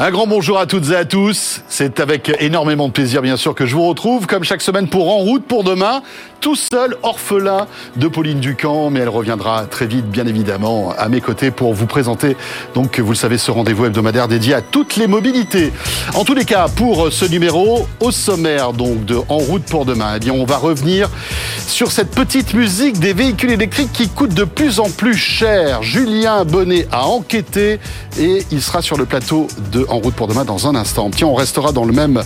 Un 0.00 0.12
grand 0.12 0.28
bonjour 0.28 0.60
à 0.60 0.66
toutes 0.66 0.90
et 0.90 0.94
à 0.94 1.04
tous. 1.04 1.60
C'est 1.68 1.98
avec 1.98 2.30
énormément 2.38 2.86
de 2.86 2.92
plaisir, 2.92 3.20
bien 3.20 3.36
sûr, 3.36 3.52
que 3.52 3.66
je 3.66 3.74
vous 3.74 3.88
retrouve, 3.88 4.28
comme 4.28 4.44
chaque 4.44 4.62
semaine, 4.62 4.86
pour 4.86 5.12
En 5.12 5.16
route 5.16 5.44
pour 5.44 5.64
demain. 5.64 6.02
Tout 6.40 6.54
seul, 6.54 6.94
orphelin 7.02 7.66
de 7.96 8.06
Pauline 8.06 8.38
Ducamp, 8.38 8.90
mais 8.90 9.00
elle 9.00 9.08
reviendra 9.08 9.66
très 9.66 9.86
vite, 9.86 10.08
bien 10.08 10.24
évidemment, 10.28 10.94
à 10.96 11.08
mes 11.08 11.20
côtés 11.20 11.50
pour 11.50 11.74
vous 11.74 11.86
présenter, 11.86 12.36
donc, 12.74 13.00
vous 13.00 13.10
le 13.10 13.16
savez, 13.16 13.38
ce 13.38 13.50
rendez-vous 13.50 13.86
hebdomadaire 13.86 14.28
dédié 14.28 14.54
à 14.54 14.60
toutes 14.60 14.94
les 14.94 15.08
mobilités. 15.08 15.72
En 16.14 16.22
tous 16.22 16.34
les 16.34 16.44
cas, 16.44 16.68
pour 16.68 17.12
ce 17.12 17.24
numéro, 17.24 17.88
au 17.98 18.12
sommaire, 18.12 18.74
donc, 18.74 19.04
de 19.04 19.16
En 19.28 19.38
route 19.38 19.64
pour 19.64 19.84
demain, 19.84 20.12
eh 20.14 20.20
bien, 20.20 20.32
on 20.32 20.44
va 20.44 20.58
revenir 20.58 21.10
sur 21.66 21.90
cette 21.90 22.12
petite 22.12 22.54
musique 22.54 23.00
des 23.00 23.12
véhicules 23.12 23.50
électriques 23.50 23.92
qui 23.92 24.08
coûtent 24.08 24.32
de 24.32 24.44
plus 24.44 24.78
en 24.78 24.90
plus 24.90 25.16
cher. 25.16 25.82
Julien 25.82 26.44
Bonnet 26.44 26.86
a 26.92 27.06
enquêté 27.06 27.80
et 28.18 28.44
il 28.52 28.62
sera 28.62 28.80
sur 28.80 28.96
le 28.96 29.04
plateau 29.04 29.48
de 29.72 29.87
En 29.88 29.98
route 29.98 30.14
pour 30.14 30.26
demain 30.26 30.44
dans 30.44 30.66
un 30.66 30.74
instant. 30.74 31.10
Tiens, 31.10 31.28
on 31.28 31.34
restera 31.34 31.72
dans 31.72 31.84
le 31.84 31.92
même 31.92 32.22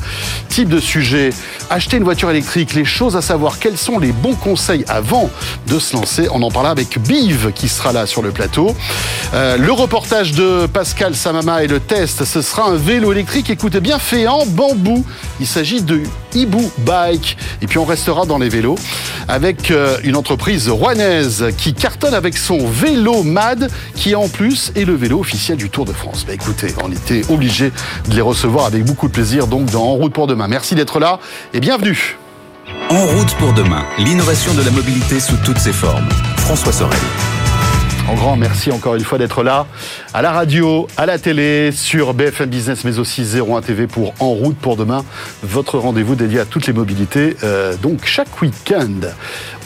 type 0.48 0.68
de 0.68 0.80
sujet. 0.80 1.30
Acheter 1.70 1.96
une 1.96 2.04
voiture 2.04 2.30
électrique, 2.30 2.74
les 2.74 2.84
choses 2.84 3.16
à 3.16 3.22
savoir, 3.22 3.58
quels 3.58 3.78
sont 3.78 3.98
les 3.98 4.12
bons 4.12 4.34
conseils 4.34 4.84
avant 4.88 5.30
de 5.68 5.78
se 5.78 5.94
lancer? 5.94 6.28
On 6.32 6.42
en 6.42 6.50
parlera 6.50 6.72
avec 6.72 6.98
Bive 6.98 7.52
qui 7.54 7.68
sera 7.68 7.92
là 7.92 8.06
sur 8.06 8.22
le 8.22 8.30
plateau. 8.30 8.74
Euh, 9.34 9.56
le 9.56 9.72
reportage 9.72 10.32
de 10.32 10.66
Pascal 10.66 11.14
Samama 11.14 11.62
et 11.62 11.68
le 11.68 11.80
test, 11.80 12.24
ce 12.24 12.42
sera 12.42 12.68
un 12.68 12.76
vélo 12.76 13.12
électrique, 13.12 13.48
écoutez 13.50 13.80
bien, 13.80 13.98
fait 13.98 14.26
en 14.26 14.44
bambou. 14.46 15.04
Il 15.40 15.46
s'agit 15.46 15.82
de 15.82 16.02
Ibu 16.34 16.68
Bike. 16.78 17.36
Et 17.60 17.66
puis 17.66 17.78
on 17.78 17.84
restera 17.84 18.26
dans 18.26 18.38
les 18.38 18.48
vélos 18.48 18.76
avec 19.28 19.70
euh, 19.70 19.98
une 20.02 20.16
entreprise 20.16 20.68
rouennaise 20.68 21.46
qui 21.56 21.74
cartonne 21.74 22.14
avec 22.14 22.36
son 22.36 22.66
vélo 22.66 23.22
MAD 23.22 23.70
qui 23.94 24.14
en 24.14 24.28
plus 24.28 24.72
est 24.74 24.84
le 24.84 24.94
vélo 24.94 25.20
officiel 25.20 25.56
du 25.58 25.70
Tour 25.70 25.84
de 25.84 25.92
France. 25.92 26.24
Bah 26.26 26.34
écoutez, 26.34 26.74
on 26.82 26.90
était 26.90 27.22
obligé 27.30 27.51
de 27.60 28.14
les 28.14 28.22
recevoir 28.22 28.64
avec 28.64 28.84
beaucoup 28.84 29.08
de 29.08 29.12
plaisir 29.12 29.46
donc 29.46 29.66
dans 29.66 29.82
En 29.82 29.94
route 29.94 30.12
pour 30.12 30.26
demain. 30.26 30.48
Merci 30.48 30.74
d'être 30.74 30.98
là 31.00 31.18
et 31.52 31.60
bienvenue. 31.60 32.16
En 32.88 33.04
route 33.06 33.34
pour 33.34 33.52
demain, 33.52 33.84
l'innovation 33.98 34.54
de 34.54 34.62
la 34.62 34.70
mobilité 34.70 35.20
sous 35.20 35.36
toutes 35.44 35.58
ses 35.58 35.72
formes. 35.72 36.08
François 36.38 36.72
Sorel. 36.72 36.98
En 38.08 38.14
grand 38.14 38.36
merci 38.36 38.72
encore 38.72 38.94
une 38.94 39.04
fois 39.04 39.18
d'être 39.18 39.42
là, 39.42 39.66
à 40.14 40.22
la 40.22 40.32
radio, 40.32 40.88
à 40.96 41.06
la 41.06 41.18
télé, 41.18 41.72
sur 41.72 42.14
BFM 42.14 42.48
Business, 42.48 42.84
mais 42.84 42.98
aussi 42.98 43.22
01 43.22 43.60
TV 43.60 43.86
pour 43.86 44.14
En 44.18 44.30
route 44.30 44.56
pour 44.56 44.76
demain, 44.76 45.04
votre 45.42 45.78
rendez-vous 45.78 46.14
dédié 46.14 46.40
à 46.40 46.44
toutes 46.44 46.66
les 46.66 46.72
mobilités. 46.72 47.36
Euh, 47.44 47.76
donc 47.76 48.04
chaque 48.04 48.40
week-end, 48.40 49.00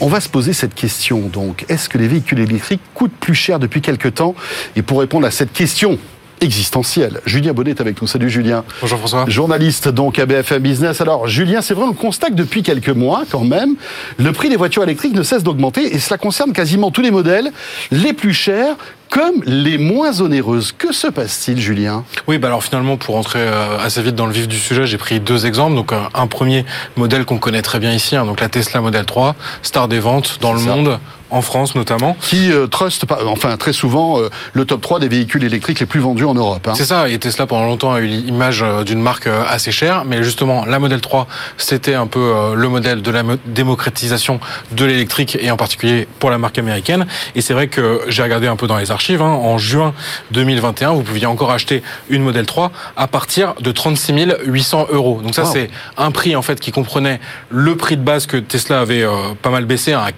on 0.01 0.07
va 0.07 0.19
se 0.19 0.29
poser 0.29 0.53
cette 0.53 0.75
question. 0.75 1.21
Donc, 1.21 1.65
est-ce 1.69 1.89
que 1.89 1.97
les 1.97 2.07
véhicules 2.07 2.39
électriques 2.39 2.81
coûtent 2.93 3.17
plus 3.19 3.35
cher 3.35 3.59
depuis 3.59 3.81
quelque 3.81 4.09
temps? 4.09 4.35
Et 4.75 4.81
pour 4.81 4.99
répondre 4.99 5.25
à 5.25 5.31
cette 5.31 5.53
question, 5.53 5.97
existentielle. 6.41 7.21
Julien 7.25 7.53
Bonnet 7.53 7.71
est 7.71 7.81
avec 7.81 8.01
nous. 8.01 8.07
Salut 8.07 8.29
Julien. 8.29 8.63
Bonjour 8.81 8.99
François. 8.99 9.25
Journaliste 9.27 9.87
donc 9.89 10.19
à 10.19 10.25
BFM 10.25 10.61
Business. 10.61 11.01
Alors 11.01 11.27
Julien, 11.27 11.61
c'est 11.61 11.73
vrai, 11.73 11.85
on 11.85 11.93
constate 11.93 12.29
que 12.31 12.35
depuis 12.35 12.63
quelques 12.63 12.89
mois 12.89 13.23
quand 13.29 13.43
même, 13.43 13.75
le 14.17 14.31
prix 14.31 14.49
des 14.49 14.55
voitures 14.55 14.83
électriques 14.83 15.13
ne 15.13 15.23
cesse 15.23 15.43
d'augmenter 15.43 15.95
et 15.95 15.99
cela 15.99 16.17
concerne 16.17 16.53
quasiment 16.53 16.91
tous 16.91 17.01
les 17.01 17.11
modèles, 17.11 17.51
les 17.91 18.13
plus 18.13 18.33
chers 18.33 18.75
comme 19.09 19.41
les 19.45 19.77
moins 19.77 20.19
onéreuses. 20.21 20.73
Que 20.77 20.91
se 20.91 21.07
passe-t-il, 21.07 21.59
Julien? 21.59 22.03
Oui, 22.27 22.37
bah 22.37 22.47
alors 22.47 22.63
finalement, 22.63 22.97
pour 22.97 23.15
rentrer 23.15 23.39
euh, 23.39 23.79
assez 23.79 24.01
vite 24.01 24.15
dans 24.15 24.25
le 24.25 24.33
vif 24.33 24.47
du 24.47 24.57
sujet, 24.57 24.85
j'ai 24.85 24.97
pris 24.97 25.19
deux 25.19 25.45
exemples. 25.45 25.75
Donc 25.75 25.91
un 25.93 26.27
premier 26.27 26.65
modèle 26.97 27.25
qu'on 27.25 27.37
connaît 27.37 27.61
très 27.61 27.79
bien 27.79 27.93
ici, 27.93 28.15
hein, 28.15 28.25
donc 28.25 28.41
la 28.41 28.49
Tesla 28.49 28.81
Model 28.81 29.05
3, 29.05 29.35
star 29.63 29.87
des 29.87 29.99
ventes 29.99 30.39
dans 30.41 30.53
le 30.53 30.59
monde, 30.59 30.99
en 31.29 31.41
France 31.41 31.75
notamment. 31.75 32.15
Qui 32.21 32.51
euh, 32.51 32.67
trust, 32.67 33.05
enfin 33.25 33.57
très 33.57 33.73
souvent, 33.73 34.19
euh, 34.19 34.29
le 34.53 34.65
top 34.65 34.81
3 34.81 34.99
des 34.99 35.07
véhicules 35.07 35.43
électriques 35.43 35.79
les 35.79 35.85
plus 35.85 35.99
vendus 35.99 36.25
en 36.25 36.33
Europe. 36.33 36.67
Hein. 36.67 36.73
C'est 36.75 36.85
ça, 36.85 37.09
et 37.09 37.17
Tesla 37.19 37.45
pendant 37.47 37.65
longtemps 37.65 37.93
a 37.93 37.99
eu 37.99 38.07
l'image 38.07 38.63
d'une 38.85 39.01
marque 39.01 39.27
assez 39.27 39.71
chère, 39.71 40.05
mais 40.05 40.23
justement, 40.23 40.65
la 40.65 40.79
Model 40.79 41.01
3, 41.01 41.27
c'était 41.57 41.93
un 41.93 42.07
peu 42.07 42.53
le 42.55 42.69
modèle 42.69 43.01
de 43.01 43.11
la 43.11 43.23
démocratisation 43.45 44.39
de 44.71 44.85
l'électrique, 44.85 45.37
et 45.39 45.51
en 45.51 45.57
particulier 45.57 46.07
pour 46.19 46.29
la 46.29 46.37
marque 46.37 46.57
américaine. 46.57 47.05
Et 47.35 47.41
c'est 47.41 47.53
vrai 47.53 47.67
que 47.67 48.01
j'ai 48.07 48.23
regardé 48.23 48.47
un 48.47 48.55
peu 48.55 48.67
dans 48.67 48.77
les 48.77 48.91
archives, 48.91 49.21
hein, 49.21 49.25
en 49.25 49.57
juin 49.57 49.93
2021, 50.31 50.93
vous 50.93 51.03
pouviez 51.03 51.25
encore 51.25 51.51
acheter 51.51 51.83
une 52.09 52.23
Model 52.23 52.45
3 52.45 52.71
à 52.95 53.07
partir 53.07 53.53
de 53.59 53.71
36 53.71 54.07
800 54.45 54.87
euros. 54.91 55.21
Donc 55.21 55.35
ça, 55.35 55.45
c'est 55.45 55.69
un 55.97 56.11
prix 56.11 56.35
en 56.35 56.41
fait 56.41 56.59
qui 56.59 56.71
comprenait 56.71 57.19
le 57.49 57.75
prix 57.75 57.97
de 57.97 58.01
base 58.01 58.25
que 58.25 58.37
Tesla 58.37 58.81
avait 58.81 59.03
euh, 59.03 59.33
pas 59.41 59.49
mal 59.49 59.65
baissé 59.65 59.93
hein, 59.93 60.03
à 60.05 60.11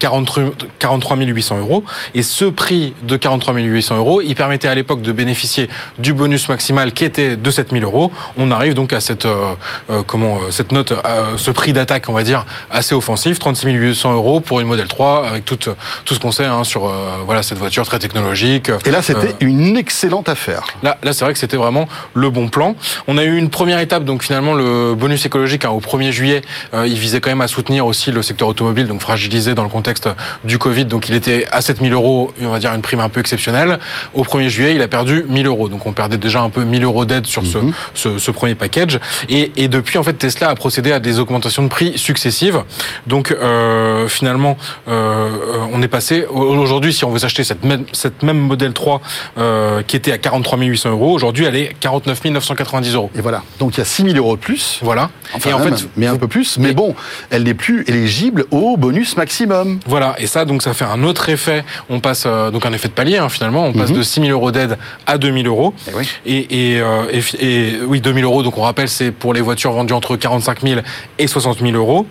43 1.00 1.16
800 1.16 1.58
euros. 1.58 1.84
Et 2.14 2.22
ce 2.22 2.44
prix 2.44 2.94
de 3.02 3.16
43 3.16 3.54
800 3.54 3.96
euros, 3.96 4.20
il 4.20 4.34
permettait 4.34 4.68
à 4.68 4.74
l'époque 4.74 5.02
de 5.02 5.12
bénéficier 5.12 5.68
du 5.98 6.12
bonus 6.12 6.48
maximal 6.48 6.92
qui 6.92 7.04
était 7.04 7.36
de 7.36 7.50
7 7.50 7.70
000 7.70 7.84
euros. 7.84 8.12
On 8.36 8.50
arrive 8.50 8.74
donc 8.74 8.92
à 8.92 9.00
cette 9.00 9.26
euh, 9.26 9.54
euh, 9.90 10.02
comment 10.06 10.38
cette 10.50 10.72
note, 10.72 10.92
ce 11.36 11.50
prix 11.50 11.72
d'attaque, 11.72 12.08
on 12.08 12.12
va 12.12 12.22
dire, 12.22 12.46
assez 12.70 12.94
offensif, 12.94 13.38
36 13.38 13.70
800 13.70 14.14
euros 14.14 14.40
pour 14.40 14.60
une 14.60 14.66
Model 14.66 14.88
3 14.88 15.26
avec 15.28 15.44
tout 15.44 15.58
tout 16.04 16.14
ce 16.14 16.20
qu'on 16.20 16.32
sait 16.32 16.44
hein, 16.44 16.64
sur 16.64 16.92
voilà 17.26 17.42
cette 17.42 17.58
voiture 17.58 17.84
très 17.86 17.98
technologique 17.98 18.70
et 18.84 18.90
là, 18.90 19.02
c'était 19.02 19.28
euh, 19.28 19.32
une 19.40 19.76
excellente 19.76 20.28
affaire. 20.28 20.64
Là, 20.82 20.98
là 21.02 21.12
c'est 21.12 21.24
vrai 21.24 21.32
que 21.32 21.38
c'était 21.38 21.56
vraiment 21.56 21.88
le 22.14 22.30
bon 22.30 22.48
plan. 22.48 22.74
On 23.06 23.18
a 23.18 23.24
eu 23.24 23.36
une 23.36 23.50
première 23.50 23.78
étape, 23.78 24.04
donc 24.04 24.22
finalement, 24.22 24.54
le 24.54 24.94
bonus 24.94 25.24
écologique 25.26 25.64
hein, 25.64 25.70
au 25.70 25.80
1er 25.80 26.10
juillet, 26.10 26.42
euh, 26.74 26.86
il 26.86 26.98
visait 26.98 27.20
quand 27.20 27.30
même 27.30 27.40
à 27.40 27.48
soutenir 27.48 27.86
aussi 27.86 28.12
le 28.12 28.22
secteur 28.22 28.48
automobile, 28.48 28.86
donc 28.86 29.00
fragilisé 29.00 29.54
dans 29.54 29.62
le 29.62 29.68
contexte 29.68 30.08
du 30.44 30.58
Covid. 30.58 30.86
Donc 30.90 31.08
il 31.08 31.14
était 31.14 31.46
à 31.50 31.62
7000 31.62 31.92
euros, 31.92 32.32
on 32.42 32.48
va 32.48 32.58
dire 32.58 32.74
une 32.74 32.82
prime 32.82 33.00
un 33.00 33.08
peu 33.08 33.20
exceptionnelle. 33.20 33.78
Au 34.12 34.24
1er 34.24 34.48
juillet, 34.48 34.74
il 34.74 34.82
a 34.82 34.88
perdu 34.88 35.24
1000 35.28 35.46
euros. 35.46 35.68
Donc 35.68 35.86
on 35.86 35.92
perdait 35.92 36.18
déjà 36.18 36.42
un 36.42 36.50
peu 36.50 36.64
1000 36.64 36.84
euros 36.84 37.04
d'aide 37.04 37.26
sur 37.26 37.46
ce, 37.46 37.58
mhm. 37.58 37.72
ce, 37.94 38.18
ce, 38.18 38.30
premier 38.30 38.54
package. 38.54 38.98
Et, 39.28 39.52
et, 39.56 39.68
depuis, 39.68 39.98
en 39.98 40.02
fait, 40.02 40.14
Tesla 40.14 40.50
a 40.50 40.54
procédé 40.54 40.92
à 40.92 40.98
des 40.98 41.18
augmentations 41.18 41.62
de 41.62 41.68
prix 41.68 41.96
successives. 41.96 42.62
Donc 43.06 43.30
euh, 43.30 44.08
finalement, 44.08 44.58
euh, 44.88 45.30
on 45.72 45.80
est 45.80 45.88
passé 45.88 46.26
aujourd'hui, 46.28 46.92
si 46.92 47.04
on 47.04 47.10
veut 47.10 47.20
s'acheter 47.20 47.44
cette 47.44 47.64
même, 47.64 47.84
cette 47.92 48.22
même 48.22 48.38
modèle 48.38 48.72
3 48.72 49.00
euh, 49.38 49.82
qui 49.82 49.96
était 49.96 50.12
à 50.12 50.18
43 50.18 50.58
800 50.58 50.90
euros. 50.90 51.12
Aujourd'hui, 51.12 51.44
elle 51.44 51.56
est 51.56 51.74
49 51.78 52.24
990 52.24 52.94
euros. 52.94 53.10
Et 53.16 53.20
voilà. 53.20 53.42
Donc 53.58 53.76
il 53.76 53.78
y 53.78 53.80
a 53.82 53.84
6 53.84 54.02
000 54.02 54.16
euros 54.16 54.36
de 54.36 54.40
plus. 54.40 54.80
Voilà. 54.82 55.10
Enfin, 55.34 55.50
et 55.50 55.52
en 55.52 55.60
fait, 55.60 55.88
mais 55.96 56.06
un 56.06 56.16
peu 56.16 56.28
plus. 56.28 56.58
Mais 56.58 56.72
bon, 56.72 56.94
elle 57.30 57.44
n'est 57.44 57.54
plus 57.54 57.84
éligible 57.86 58.44
au 58.50 58.76
bonus 58.76 59.16
maximum. 59.16 59.78
Voilà. 59.86 60.16
Et 60.18 60.26
ça, 60.26 60.44
donc, 60.44 60.62
ça 60.62 60.74
fait 60.74 60.79
un 60.84 61.02
autre 61.02 61.28
effet. 61.28 61.64
On 61.88 62.00
passe 62.00 62.24
euh, 62.26 62.50
donc 62.50 62.66
un 62.66 62.72
effet 62.72 62.88
de 62.88 62.92
palier 62.92 63.18
hein, 63.18 63.28
finalement. 63.28 63.66
On 63.66 63.72
passe 63.72 63.90
mhm. 63.90 63.98
de 63.98 64.02
6 64.02 64.20
000 64.22 64.32
euros 64.32 64.50
d'aide 64.50 64.78
à 65.06 65.18
2 65.18 65.32
000 65.32 65.46
euros. 65.46 65.74
Et 65.88 65.94
oui. 65.94 66.08
Et, 66.26 66.74
et, 66.74 66.80
euh, 66.80 67.04
et, 67.12 67.22
et 67.40 67.80
oui, 67.82 68.00
2 68.00 68.12
000 68.12 68.24
euros. 68.24 68.42
Donc 68.42 68.58
on 68.58 68.62
rappelle, 68.62 68.88
c'est 68.88 69.10
pour 69.10 69.34
les 69.34 69.40
voitures 69.40 69.72
vendues 69.72 69.94
entre 69.94 70.16
45 70.16 70.62
000 70.62 70.80
et 71.18 71.26
60 71.26 71.60
000 71.60 71.72
euros. 71.72 72.06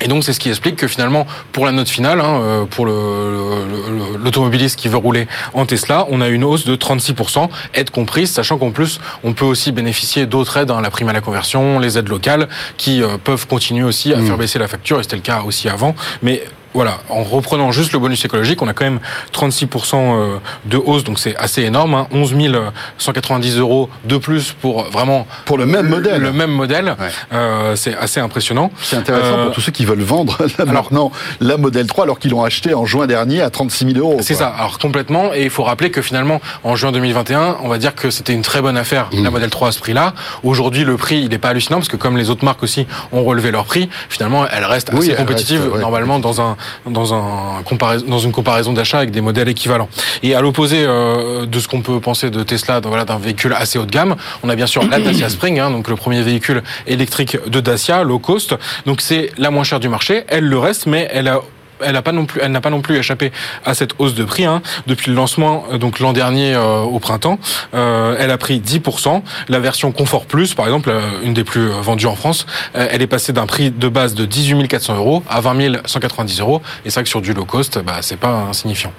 Et 0.00 0.08
donc 0.08 0.24
c'est 0.24 0.32
ce 0.32 0.40
qui 0.40 0.48
explique 0.48 0.76
que 0.76 0.88
finalement, 0.88 1.26
pour 1.52 1.66
la 1.66 1.72
note 1.72 1.88
finale, 1.88 2.20
hein, 2.20 2.40
euh, 2.42 2.64
pour 2.64 2.86
l'automobiliste 2.86 4.78
qui 4.78 4.88
veut 4.88 4.96
rouler 4.96 5.28
en 5.52 5.66
Tesla, 5.66 6.06
on 6.10 6.20
a 6.20 6.28
une 6.28 6.44
hausse 6.44 6.64
de 6.64 6.74
36%, 6.74 7.48
aide 7.74 7.90
comprise, 7.90 8.30
sachant 8.30 8.58
qu'en 8.58 8.70
plus, 8.70 9.00
on 9.24 9.34
peut 9.34 9.44
aussi 9.44 9.72
bénéficier 9.72 10.26
d'autres 10.26 10.56
aides, 10.56 10.70
hein, 10.70 10.80
la 10.80 10.90
prime 10.90 11.08
à 11.08 11.12
la 11.12 11.20
conversion, 11.20 11.78
les 11.78 11.98
aides 11.98 12.08
locales, 12.08 12.48
qui 12.76 13.02
euh, 13.02 13.18
peuvent 13.22 13.46
continuer 13.46 13.84
aussi 13.84 14.12
à 14.12 14.16
mmh. 14.16 14.26
faire 14.26 14.38
baisser 14.38 14.58
la 14.58 14.68
facture, 14.68 15.00
et 15.00 15.02
c'était 15.02 15.16
le 15.16 15.22
cas 15.22 15.42
aussi 15.42 15.68
avant. 15.68 15.94
Mais 16.22 16.42
voilà, 16.74 16.98
en 17.08 17.22
reprenant 17.22 17.72
juste 17.72 17.92
le 17.92 17.98
bonus 17.98 18.24
écologique, 18.24 18.62
on 18.62 18.68
a 18.68 18.72
quand 18.72 18.84
même 18.84 19.00
36% 19.32 19.94
euh, 19.94 20.36
de 20.66 20.76
hausse, 20.76 21.02
donc 21.04 21.18
c'est 21.18 21.36
assez 21.36 21.62
énorme. 21.62 21.94
Hein, 21.94 22.06
11 22.12 22.34
190 22.98 23.58
euros 23.58 23.88
de 24.04 24.16
plus 24.16 24.52
pour 24.52 24.84
vraiment 24.84 25.26
pour 25.46 25.58
le 25.58 25.66
même 25.66 25.88
modèle. 25.88 26.22
Le 26.22 26.32
même 26.32 26.50
modèle, 26.50 26.96
euh, 27.32 27.74
c'est 27.76 27.96
assez 27.96 28.20
impressionnant. 28.20 28.70
C'est 28.82 28.96
intéressant 28.96 29.34
pour 29.34 29.38
euh, 29.38 29.50
tous 29.50 29.60
ceux 29.60 29.72
qui 29.72 29.84
veulent 29.84 30.02
vendre 30.02 30.38
alors, 30.58 30.72
maintenant 30.72 31.12
la 31.40 31.56
modèle 31.56 31.86
3 31.86 32.04
alors 32.04 32.18
qu'ils 32.18 32.30
l'ont 32.30 32.44
acheté 32.44 32.72
en 32.74 32.86
juin 32.86 33.06
dernier 33.06 33.40
à 33.42 33.50
36 33.50 33.92
000 33.92 33.98
euros. 33.98 34.20
C'est 34.22 34.34
ça. 34.34 34.48
Alors 34.48 34.78
complètement. 34.78 35.34
Et 35.34 35.44
il 35.44 35.50
faut 35.50 35.64
rappeler 35.64 35.90
que 35.90 36.02
finalement, 36.02 36.40
en 36.62 36.76
juin 36.76 36.92
2021, 36.92 37.58
on 37.62 37.68
va 37.68 37.78
dire 37.78 37.94
que 37.94 38.10
c'était 38.10 38.32
une 38.32 38.42
très 38.42 38.62
bonne 38.62 38.76
affaire 38.76 39.08
mmh. 39.12 39.24
la 39.24 39.30
modèle 39.30 39.50
3 39.50 39.68
à 39.68 39.72
ce 39.72 39.80
prix-là. 39.80 40.14
Aujourd'hui, 40.44 40.84
le 40.84 40.96
prix, 40.96 41.20
il 41.20 41.30
n'est 41.30 41.38
pas 41.38 41.48
hallucinant 41.48 41.78
parce 41.78 41.88
que 41.88 41.96
comme 41.96 42.16
les 42.16 42.30
autres 42.30 42.44
marques 42.44 42.62
aussi 42.62 42.86
ont 43.12 43.24
relevé 43.24 43.50
leur 43.50 43.64
prix, 43.64 43.88
finalement, 44.08 44.46
elle 44.46 44.64
reste 44.64 44.92
assez 44.94 45.14
compétitive 45.14 45.68
normalement 45.80 46.18
dans 46.20 46.40
un 46.40 46.56
dans, 46.86 47.14
un 47.14 47.62
dans 48.06 48.18
une 48.18 48.32
comparaison 48.32 48.72
d'achat 48.72 48.98
avec 48.98 49.10
des 49.10 49.20
modèles 49.20 49.48
équivalents. 49.48 49.88
Et 50.22 50.34
à 50.34 50.40
l'opposé 50.40 50.84
euh, 50.84 51.46
de 51.46 51.60
ce 51.60 51.68
qu'on 51.68 51.82
peut 51.82 52.00
penser 52.00 52.30
de 52.30 52.42
Tesla, 52.42 52.80
voilà, 52.80 53.04
d'un 53.04 53.18
véhicule 53.18 53.52
assez 53.52 53.78
haut 53.78 53.86
de 53.86 53.90
gamme, 53.90 54.16
on 54.42 54.48
a 54.48 54.56
bien 54.56 54.66
sûr 54.66 54.82
la 54.88 55.00
Dacia 55.00 55.28
Spring, 55.28 55.58
hein, 55.58 55.82
le 55.86 55.96
premier 55.96 56.22
véhicule 56.22 56.62
électrique 56.86 57.38
de 57.46 57.60
Dacia, 57.60 58.02
low 58.04 58.18
cost. 58.18 58.54
Donc 58.86 59.00
c'est 59.00 59.30
la 59.38 59.50
moins 59.50 59.64
chère 59.64 59.80
du 59.80 59.88
marché. 59.88 60.24
Elle 60.28 60.44
le 60.44 60.58
reste, 60.58 60.86
mais 60.86 61.08
elle 61.12 61.28
a 61.28 61.40
elle 61.82 61.92
n'a 61.92 62.02
pas 62.02 62.12
non 62.70 62.80
plus, 62.80 62.96
échappé 62.96 63.32
à 63.64 63.74
cette 63.74 63.92
hausse 63.98 64.14
de 64.14 64.24
prix. 64.24 64.44
Hein. 64.44 64.62
Depuis 64.86 65.10
le 65.10 65.16
lancement, 65.16 65.64
euh, 65.72 65.78
donc 65.78 66.00
l'an 66.00 66.12
dernier 66.12 66.54
euh, 66.54 66.80
au 66.80 66.98
printemps, 66.98 67.38
euh, 67.74 68.16
elle 68.18 68.30
a 68.30 68.38
pris 68.38 68.60
10%. 68.60 69.22
La 69.48 69.58
version 69.58 69.92
Confort 69.92 70.26
Plus, 70.26 70.54
par 70.54 70.66
exemple, 70.66 70.92
une 71.22 71.34
des 71.34 71.44
plus 71.44 71.68
vendues 71.68 72.06
en 72.06 72.16
France, 72.16 72.46
elle 72.74 73.02
est 73.02 73.06
passée 73.06 73.32
d'un 73.32 73.46
prix 73.46 73.70
de 73.70 73.88
base 73.88 74.14
de 74.14 74.24
18 74.24 74.68
400 74.68 74.96
euros 74.96 75.22
à 75.28 75.40
20 75.40 75.86
190 75.86 76.40
euros. 76.40 76.62
Et 76.84 76.90
c'est 76.90 77.02
que 77.02 77.08
sur 77.08 77.20
du 77.20 77.34
low 77.34 77.44
cost, 77.44 77.78
bah, 77.78 77.98
c'est 78.00 78.18
pas 78.18 78.46
insignifiant. 78.48 78.92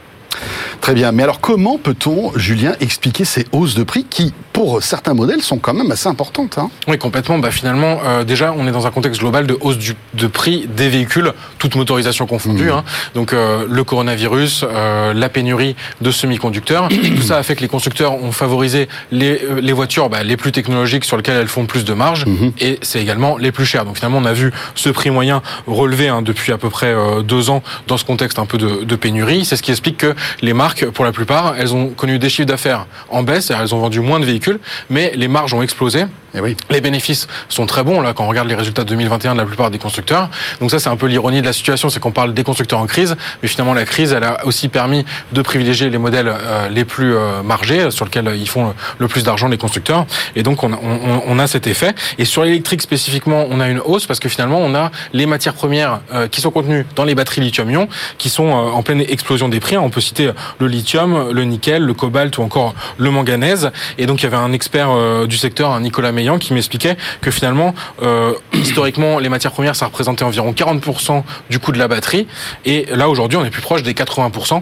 Très 0.79 0.93
bien. 0.93 1.11
Mais 1.11 1.23
alors, 1.23 1.39
comment 1.39 1.77
peut-on, 1.77 2.31
Julien, 2.37 2.73
expliquer 2.79 3.25
ces 3.25 3.45
hausses 3.51 3.75
de 3.75 3.83
prix 3.83 4.05
qui, 4.05 4.33
pour 4.61 4.83
certains 4.83 5.15
modèles, 5.15 5.41
sont 5.41 5.57
quand 5.57 5.73
même 5.73 5.89
assez 5.89 6.07
importantes. 6.07 6.59
Hein. 6.59 6.69
Oui, 6.87 6.99
complètement. 6.99 7.39
Bah, 7.39 7.49
finalement, 7.49 7.99
euh, 8.05 8.23
déjà, 8.23 8.53
on 8.55 8.67
est 8.67 8.71
dans 8.71 8.85
un 8.85 8.91
contexte 8.91 9.19
global 9.19 9.47
de 9.47 9.57
hausse 9.59 9.79
du, 9.79 9.95
de 10.13 10.27
prix 10.27 10.67
des 10.67 10.87
véhicules, 10.87 11.33
toute 11.57 11.75
motorisation 11.75 12.27
confondue. 12.27 12.65
Mmh. 12.65 12.73
Hein. 12.73 12.83
Donc, 13.15 13.33
euh, 13.33 13.65
le 13.67 13.83
coronavirus, 13.83 14.63
euh, 14.63 15.15
la 15.15 15.29
pénurie 15.29 15.75
de 16.01 16.11
semi-conducteurs, 16.11 16.89
tout 16.89 17.21
ça 17.27 17.37
a 17.37 17.43
fait 17.43 17.55
que 17.55 17.61
les 17.61 17.67
constructeurs 17.67 18.13
ont 18.13 18.31
favorisé 18.31 18.87
les, 19.11 19.41
euh, 19.43 19.61
les 19.61 19.73
voitures 19.73 20.09
bah, 20.09 20.23
les 20.23 20.37
plus 20.37 20.51
technologiques 20.51 21.05
sur 21.05 21.17
lesquelles 21.17 21.37
elles 21.37 21.47
font 21.47 21.65
plus 21.65 21.83
de 21.83 21.93
marge, 21.93 22.27
mmh. 22.27 22.49
et 22.59 22.77
c'est 22.83 23.01
également 23.01 23.37
les 23.37 23.51
plus 23.51 23.65
chères. 23.65 23.85
Donc, 23.85 23.95
finalement, 23.95 24.19
on 24.19 24.25
a 24.25 24.33
vu 24.33 24.51
ce 24.75 24.89
prix 24.89 25.09
moyen 25.09 25.41
relevé 25.65 26.07
hein, 26.07 26.21
depuis 26.21 26.51
à 26.51 26.59
peu 26.59 26.69
près 26.69 26.93
euh, 26.93 27.23
deux 27.23 27.49
ans 27.49 27.63
dans 27.87 27.97
ce 27.97 28.05
contexte 28.05 28.37
un 28.37 28.45
peu 28.45 28.59
de, 28.59 28.83
de 28.83 28.95
pénurie. 28.95 29.43
C'est 29.43 29.55
ce 29.55 29.63
qui 29.63 29.71
explique 29.71 29.97
que 29.97 30.13
les 30.43 30.53
marques, 30.53 30.85
pour 30.85 31.03
la 31.03 31.11
plupart, 31.11 31.55
elles 31.57 31.73
ont 31.73 31.89
connu 31.89 32.19
des 32.19 32.29
chiffres 32.29 32.47
d'affaires 32.47 32.85
en 33.09 33.23
baisse, 33.23 33.49
elles 33.51 33.73
ont 33.73 33.79
vendu 33.79 34.01
moins 34.01 34.19
de 34.19 34.25
véhicules, 34.25 34.50
mais 34.89 35.11
les 35.15 35.27
marges 35.27 35.53
ont 35.53 35.61
explosé. 35.61 36.05
Et 36.33 36.37
eh 36.37 36.41
oui. 36.41 36.55
Les 36.69 36.79
bénéfices 36.79 37.27
sont 37.49 37.65
très 37.65 37.83
bons 37.83 37.99
là 37.99 38.13
quand 38.13 38.23
on 38.23 38.29
regarde 38.29 38.47
les 38.47 38.55
résultats 38.55 38.85
de 38.85 38.89
2021 38.89 39.33
de 39.33 39.39
la 39.39 39.45
plupart 39.45 39.69
des 39.69 39.79
constructeurs. 39.79 40.29
Donc 40.61 40.71
ça 40.71 40.79
c'est 40.79 40.87
un 40.87 40.95
peu 40.95 41.07
l'ironie 41.07 41.41
de 41.41 41.45
la 41.45 41.51
situation, 41.51 41.89
c'est 41.89 41.99
qu'on 41.99 42.13
parle 42.13 42.33
des 42.33 42.45
constructeurs 42.45 42.79
en 42.79 42.85
crise, 42.85 43.17
mais 43.41 43.49
finalement 43.49 43.73
la 43.73 43.83
crise 43.83 44.13
elle 44.13 44.23
a 44.23 44.45
aussi 44.45 44.69
permis 44.69 45.05
de 45.33 45.41
privilégier 45.41 45.89
les 45.89 45.97
modèles 45.97 46.29
euh, 46.29 46.69
les 46.69 46.85
plus 46.85 47.15
euh, 47.15 47.43
margés 47.43 47.91
sur 47.91 48.05
lesquels 48.05 48.31
ils 48.37 48.47
font 48.47 48.73
le 48.97 49.07
plus 49.09 49.25
d'argent 49.25 49.49
les 49.49 49.57
constructeurs. 49.57 50.05
Et 50.37 50.43
donc 50.43 50.63
on 50.63 50.71
on, 50.71 51.21
on 51.27 51.39
a 51.39 51.47
cet 51.47 51.67
effet. 51.67 51.93
Et 52.17 52.23
sur 52.23 52.43
l'électrique 52.43 52.81
spécifiquement, 52.81 53.45
on 53.49 53.59
a 53.59 53.67
une 53.67 53.79
hausse 53.79 54.05
parce 54.05 54.21
que 54.21 54.29
finalement 54.29 54.59
on 54.59 54.73
a 54.73 54.89
les 55.11 55.25
matières 55.25 55.53
premières 55.53 55.99
euh, 56.13 56.29
qui 56.29 56.39
sont 56.39 56.51
contenues 56.51 56.85
dans 56.95 57.03
les 57.03 57.13
batteries 57.13 57.41
lithium-ion 57.41 57.89
qui 58.17 58.29
sont 58.29 58.47
en 58.51 58.81
pleine 58.83 59.01
explosion 59.01 59.49
des 59.49 59.59
prix. 59.59 59.75
On 59.75 59.89
peut 59.89 59.99
citer 59.99 60.31
le 60.59 60.67
lithium, 60.67 61.31
le 61.31 61.43
nickel, 61.43 61.83
le 61.83 61.93
cobalt 61.93 62.37
ou 62.37 62.41
encore 62.41 62.73
le 62.97 63.11
manganèse. 63.11 63.71
Et 63.97 64.05
donc 64.05 64.21
il 64.21 64.23
y 64.23 64.27
avait 64.27 64.37
un 64.37 64.53
expert 64.53 65.27
du 65.27 65.37
secteur, 65.37 65.77
Nicolas 65.81 66.13
qui 66.39 66.53
m'expliquait 66.53 66.97
que 67.21 67.31
finalement, 67.31 67.73
euh, 68.01 68.33
historiquement, 68.53 69.19
les 69.19 69.29
matières 69.29 69.51
premières, 69.51 69.75
ça 69.75 69.85
représentait 69.85 70.23
environ 70.23 70.51
40% 70.51 71.23
du 71.49 71.59
coût 71.59 71.71
de 71.71 71.79
la 71.79 71.87
batterie. 71.87 72.27
Et 72.65 72.85
là, 72.91 73.09
aujourd'hui, 73.09 73.37
on 73.37 73.45
est 73.45 73.49
plus 73.49 73.61
proche 73.61 73.83
des 73.83 73.93
80%. 73.93 74.61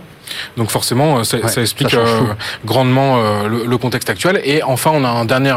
Donc 0.57 0.71
forcément, 0.71 1.19
euh, 1.19 1.23
ça, 1.23 1.61
explique 1.61 1.93
euh, 1.93 2.21
grandement 2.65 3.17
euh, 3.17 3.47
le, 3.47 3.77
contexte 3.77 4.09
actuel. 4.09 4.41
Et 4.43 4.61
enfin, 4.63 4.91
on 4.93 5.03
a 5.03 5.09
un 5.09 5.25
dernier 5.25 5.55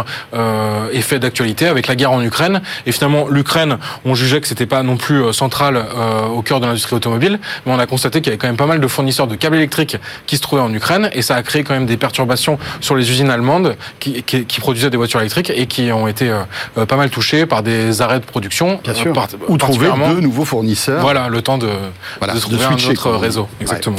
effet 0.93 1.19
d'actualité 1.19 1.67
avec 1.67 1.89
la 1.89 1.97
guerre 1.97 2.13
en 2.13 2.23
Ukraine. 2.23 2.63
Et 2.87 2.93
finalement, 2.93 3.27
l'Ukraine, 3.29 3.79
on 4.05 4.15
jugeait 4.15 4.41
que 4.41 4.47
c'était 4.47 4.67
pas 4.67 4.83
non 4.83 4.97
plus 4.97 5.33
central 5.33 5.85
au 6.33 6.43
cœur 6.43 6.61
de 6.61 6.67
l'industrie 6.67 6.95
automobile, 6.95 7.41
mais 7.67 7.73
on 7.73 7.79
a 7.79 7.87
constaté 7.87 8.21
qu'il 8.21 8.29
y 8.29 8.31
avait 8.31 8.39
quand 8.39 8.47
même 8.47 8.57
pas 8.57 8.67
mal 8.67 8.81
de 8.81 8.87
fournisseurs 8.87 9.27
de 9.27 9.35
câbles 9.35 9.57
électriques 9.57 9.97
qui 10.27 10.37
se 10.37 10.43
trouvaient 10.43 10.63
en 10.63 10.73
Ukraine, 10.73 11.11
et 11.13 11.23
ça 11.23 11.35
a 11.35 11.43
créé 11.43 11.65
quand 11.65 11.75
même 11.75 11.87
des 11.87 11.97
perturbations 11.97 12.59
sur 12.81 12.95
les 12.95 13.11
usines 13.11 13.31
allemandes 13.31 13.77
qui, 13.99 14.23
qui, 14.23 14.61
produisaient 14.61 14.91
des 14.91 14.97
voitures 14.97 15.21
électriques 15.21 15.51
et 15.55 15.67
qui 15.67 15.91
ont 15.93 16.07
été 16.07 16.33
pas 16.75 16.97
mal 16.97 17.11
touchées 17.11 17.47
par 17.47 17.63
des 17.63 18.03
arrêts 18.03 18.21
de 18.21 18.25
production. 18.25 18.81
Bien 18.85 18.95
sûr. 18.95 19.13
Ou 19.49 19.57
trouver 19.57 19.89
de 19.89 20.21
nouveaux 20.21 20.45
fournisseurs. 20.45 21.01
Voilà, 21.01 21.29
le 21.29 21.43
temps 21.43 21.59
de, 21.59 21.67
de 21.67 22.39
trouver 22.39 22.65
un 22.65 22.91
autre 22.91 23.11
réseau. 23.11 23.49
Exactement. 23.61 23.97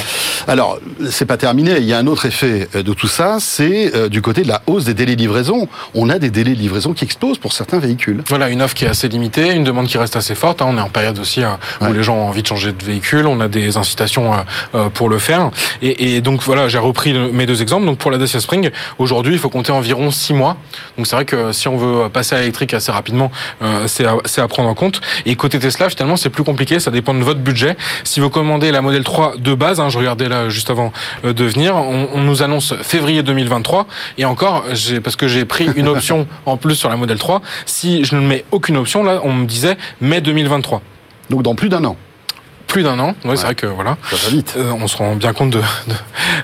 Alors, 0.47 0.62
alors, 0.63 0.79
c'est 1.09 1.25
pas 1.25 1.35
terminé. 1.35 1.75
Il 1.79 1.83
y 1.83 1.91
a 1.91 1.97
un 1.97 2.07
autre 2.07 2.25
effet 2.25 2.69
euh, 2.73 2.83
de 2.83 2.93
tout 2.93 3.09
ça, 3.09 3.35
c'est 3.41 3.93
euh, 3.95 4.07
du 4.07 4.21
côté 4.21 4.43
de 4.43 4.47
la 4.47 4.61
hausse 4.65 4.85
des 4.85 4.93
délais 4.93 5.17
de 5.17 5.19
livraison. 5.19 5.67
On 5.93 6.09
a 6.09 6.19
des 6.19 6.29
délais 6.29 6.53
de 6.53 6.59
livraison 6.59 6.93
qui 6.93 7.03
explosent 7.03 7.37
pour 7.37 7.51
certains 7.51 7.79
véhicules. 7.79 8.23
Voilà, 8.29 8.47
une 8.47 8.61
offre 8.61 8.73
qui 8.73 8.85
est 8.85 8.87
assez 8.87 9.09
limitée, 9.09 9.51
une 9.51 9.65
demande 9.65 9.87
qui 9.87 9.97
reste 9.97 10.15
assez 10.15 10.35
forte. 10.35 10.61
Hein. 10.61 10.67
On 10.69 10.77
est 10.77 10.81
en 10.81 10.87
période 10.87 11.19
aussi 11.19 11.43
euh, 11.43 11.49
où 11.81 11.91
les 11.91 12.01
gens 12.01 12.15
ont 12.15 12.29
envie 12.29 12.43
de 12.43 12.47
changer 12.47 12.71
de 12.71 12.81
véhicule. 12.81 13.27
On 13.27 13.41
a 13.41 13.49
des 13.49 13.75
incitations 13.75 14.31
pour 14.93 15.09
le 15.09 15.19
faire. 15.19 15.51
Et, 15.81 16.21
donc 16.21 16.41
voilà, 16.43 16.69
j'ai 16.69 16.77
repris 16.77 17.13
mes 17.13 17.45
deux 17.45 17.61
exemples. 17.61 17.85
Donc 17.85 17.97
pour 17.97 18.11
la 18.11 18.17
Dacia 18.17 18.39
Spring, 18.39 18.71
aujourd'hui, 18.99 19.33
il 19.33 19.39
faut 19.39 19.49
compter 19.49 19.73
environ 19.73 20.11
six 20.11 20.33
mois. 20.33 20.55
Donc 20.97 21.07
c'est 21.07 21.15
vrai 21.15 21.25
que 21.25 21.51
si 21.51 21.67
on 21.67 21.75
veut 21.75 22.07
passer 22.09 22.35
à 22.35 22.39
l'électrique 22.39 22.73
assez 22.73 22.91
rapidement, 22.91 23.31
c'est 23.87 24.05
à, 24.05 24.15
à, 24.37 24.47
prendre 24.47 24.69
en 24.69 24.75
compte. 24.75 25.01
Et 25.25 25.35
côté 25.35 25.59
Tesla, 25.59 25.89
finalement, 25.89 26.15
c'est 26.15 26.29
plus 26.29 26.43
compliqué. 26.43 26.79
Ça 26.79 26.91
dépend 26.91 27.13
de 27.13 27.23
votre 27.23 27.41
budget. 27.41 27.75
Si 28.03 28.19
vous 28.19 28.29
commandez 28.29 28.71
la 28.71 28.81
modèle 28.81 29.03
3 29.03 29.35
de 29.37 29.53
base, 29.53 29.79
hein, 29.79 29.89
je 29.89 29.97
regardais 29.97 30.29
là 30.29 30.49
juste 30.53 30.69
avant 30.69 30.93
euh, 31.25 31.33
de 31.33 31.43
venir. 31.43 31.75
On, 31.75 32.21
nous 32.21 32.41
annonce 32.41 32.73
février 32.81 33.23
2023 33.23 33.87
et 34.17 34.25
encore, 34.25 34.63
parce 35.03 35.15
que 35.15 35.27
j'ai 35.27 35.45
pris 35.45 35.67
une 35.75 35.87
option 35.87 36.27
en 36.45 36.57
plus 36.57 36.75
sur 36.75 36.89
la 36.89 36.95
modèle 36.95 37.17
3. 37.17 37.41
Si 37.65 38.05
je 38.05 38.15
ne 38.15 38.21
mets 38.21 38.45
aucune 38.51 38.77
option, 38.77 39.03
là, 39.03 39.19
on 39.23 39.33
me 39.33 39.45
disait 39.45 39.77
mai 39.99 40.21
2023. 40.21 40.81
Donc 41.29 41.43
dans 41.43 41.55
plus 41.55 41.69
d'un 41.69 41.83
an 41.83 41.97
plus 42.73 42.81
d'un 42.81 42.97
an. 42.97 43.13
Oui, 43.23 43.37
c'est 43.37 43.43
vrai 43.43 43.53
que 43.53 43.67
voilà. 43.67 43.97
Ça 44.09 44.15
va 44.15 44.29
vite. 44.29 44.55
Euh, 44.57 44.73
on 44.81 44.87
se 44.87 44.97
rend 44.97 45.15
bien 45.15 45.31
compte 45.31 45.51
de, 45.51 45.61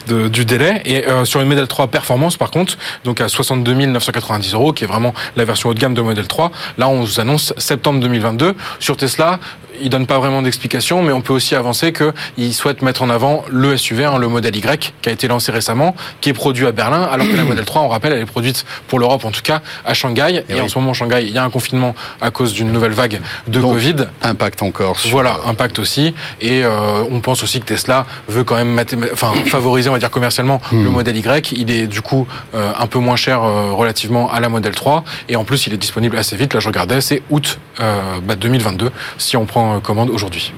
de, 0.08 0.28
du 0.28 0.46
délai. 0.46 0.80
Et 0.86 1.08
euh, 1.08 1.26
sur 1.26 1.42
une 1.42 1.48
Model 1.48 1.66
3 1.66 1.88
Performance, 1.88 2.38
par 2.38 2.52
contre, 2.52 2.78
donc 3.04 3.20
à 3.20 3.28
62 3.28 3.74
990 3.74 4.54
euros, 4.54 4.72
qui 4.72 4.84
est 4.84 4.88
vraiment 4.88 5.16
la 5.36 5.44
version 5.44 5.70
haut 5.70 5.74
de 5.74 5.80
gamme 5.80 5.96
de 5.96 6.02
Model 6.02 6.28
3, 6.28 6.52
là, 6.78 6.88
on 6.88 7.02
vous 7.02 7.20
annonce 7.20 7.52
septembre 7.58 8.00
2022. 8.00 8.54
Sur 8.80 8.96
Tesla, 8.96 9.40
il 9.82 9.90
donne 9.90 10.08
pas 10.08 10.20
vraiment 10.20 10.42
d'explication, 10.42 11.04
mais 11.04 11.12
on 11.12 11.22
peut 11.22 11.34
aussi 11.34 11.56
avancer 11.56 11.94
qu'il 11.94 12.54
souhaite 12.54 12.82
mettre 12.82 13.02
en 13.02 13.10
avant 13.10 13.44
le 13.50 13.78
SUV, 13.78 14.06
hein, 14.06 14.18
le 14.18 14.28
modèle 14.28 14.56
Y, 14.56 14.94
qui 15.02 15.10
a 15.10 15.12
été 15.12 15.28
lancé 15.28 15.52
récemment, 15.52 15.96
qui 16.22 16.30
est 16.30 16.34
produit 16.34 16.66
à 16.66 16.72
Berlin, 16.72 17.04
alors 17.04 17.28
que 17.28 17.36
la 17.36 17.44
modèle 17.44 17.66
3, 17.66 17.82
on 17.82 17.88
rappelle, 17.88 18.14
elle 18.14 18.22
est 18.22 18.26
produite 18.26 18.66
pour 18.88 19.00
l'Europe, 19.00 19.26
en 19.26 19.32
tout 19.32 19.42
cas, 19.42 19.62
à 19.86 19.94
Shanghai. 19.94 20.44
Et, 20.50 20.60
en 20.60 20.68
ce 20.68 20.78
moment, 20.78 20.94
Shanghai, 20.94 21.24
il 21.24 21.32
y 21.32 21.38
a 21.38 21.44
un 21.44 21.50
confinement 21.50 21.96
à 22.22 22.32
cause 22.32 22.54
d'une 22.54 22.72
nouvelle 22.72 22.92
vague 22.92 23.22
de 23.48 23.60
Covid. 23.60 24.08
Impact 24.22 24.62
encore. 24.64 24.98
Voilà, 25.10 25.40
impact 25.46 25.80
aussi. 25.80 26.14
Et 26.42 26.64
euh, 26.64 27.04
on 27.12 27.20
pense 27.20 27.44
aussi 27.44 27.60
que 27.60 27.66
Tesla 27.66 28.06
veut 28.28 28.44
quand 28.44 28.56
même 28.56 28.80
enfin, 29.14 29.34
favoriser, 29.46 29.90
on 29.90 29.94
va 29.94 30.00
dire 30.00 30.12
commercialement, 30.12 30.62
hmm. 30.72 30.84
le 30.84 30.90
modèle 30.90 31.18
Y. 31.18 31.52
Il 31.54 31.72
est 31.72 31.88
du 31.88 32.02
coup 32.02 32.28
euh, 32.56 32.72
un 32.78 32.88
peu 32.88 33.00
moins 33.00 33.16
cher 33.16 33.44
euh, 33.44 33.72
relativement 33.72 34.32
à 34.32 34.40
la 34.40 34.50
modèle 34.50 34.76
3. 34.76 35.04
Et 35.28 35.36
en 35.36 35.44
plus, 35.44 35.68
il 35.68 35.74
est 35.74 35.78
disponible 35.78 36.18
assez 36.18 36.36
vite. 36.36 36.54
Là, 36.54 36.60
je 36.60 36.68
regardais, 36.68 37.02
c'est 37.02 37.22
août 37.30 37.60
bah, 37.80 38.36
2022 38.36 38.92
si 39.18 39.38
on 39.38 39.46
prend 39.46 39.69
commande 39.80 40.10
aujourd'hui. 40.10 40.54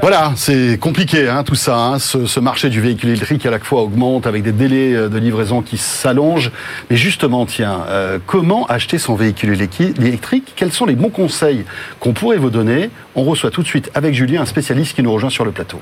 Voilà, 0.00 0.32
c'est 0.36 0.78
compliqué 0.78 1.28
hein, 1.28 1.44
tout 1.44 1.54
ça. 1.54 1.76
Hein. 1.76 1.98
Ce, 1.98 2.26
ce, 2.26 2.40
marché 2.40 2.68
du 2.70 2.80
véhicule 2.80 3.10
électrique 3.10 3.44
à 3.46 3.50
la 3.50 3.58
fois 3.58 3.82
augmente 3.82 4.26
avec 4.26 4.42
des 4.42 4.52
délais 4.52 4.94
euh, 4.94 5.08
de 5.08 5.18
livraison 5.18 5.62
qui 5.62 5.76
s'allongent. 5.76 6.50
Mais 6.90 6.96
justement, 6.96 7.46
tiens, 7.46 7.84
euh, 7.88 8.18
comment 8.26 8.66
acheter 8.66 8.98
son 8.98 9.14
véhicule 9.14 9.50
électrique? 9.52 10.52
Quels 10.56 10.72
sont 10.72 10.86
les 10.86 10.96
bons 10.96 11.10
conseils 11.10 11.64
qu'on 12.00 12.12
pourrait 12.12 12.38
vous 12.38 12.50
donner? 12.50 12.90
On 13.14 13.24
reçoit 13.24 13.50
tout 13.50 13.62
de 13.62 13.68
suite 13.68 13.90
avec 13.94 14.14
Julien 14.14 14.42
un 14.42 14.46
spécialiste 14.46 14.94
qui 14.94 15.02
nous 15.02 15.12
rejoint 15.12 15.30
sur 15.30 15.44
le 15.44 15.50
plateau. 15.52 15.80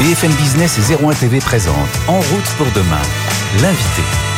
BFM 0.00 0.32
Business 0.32 0.78
et 0.78 1.04
01 1.04 1.12
TV 1.12 1.40
présente 1.40 1.76
En 2.08 2.20
route 2.20 2.54
pour 2.56 2.66
demain, 2.74 3.02
l'invité. 3.60 4.29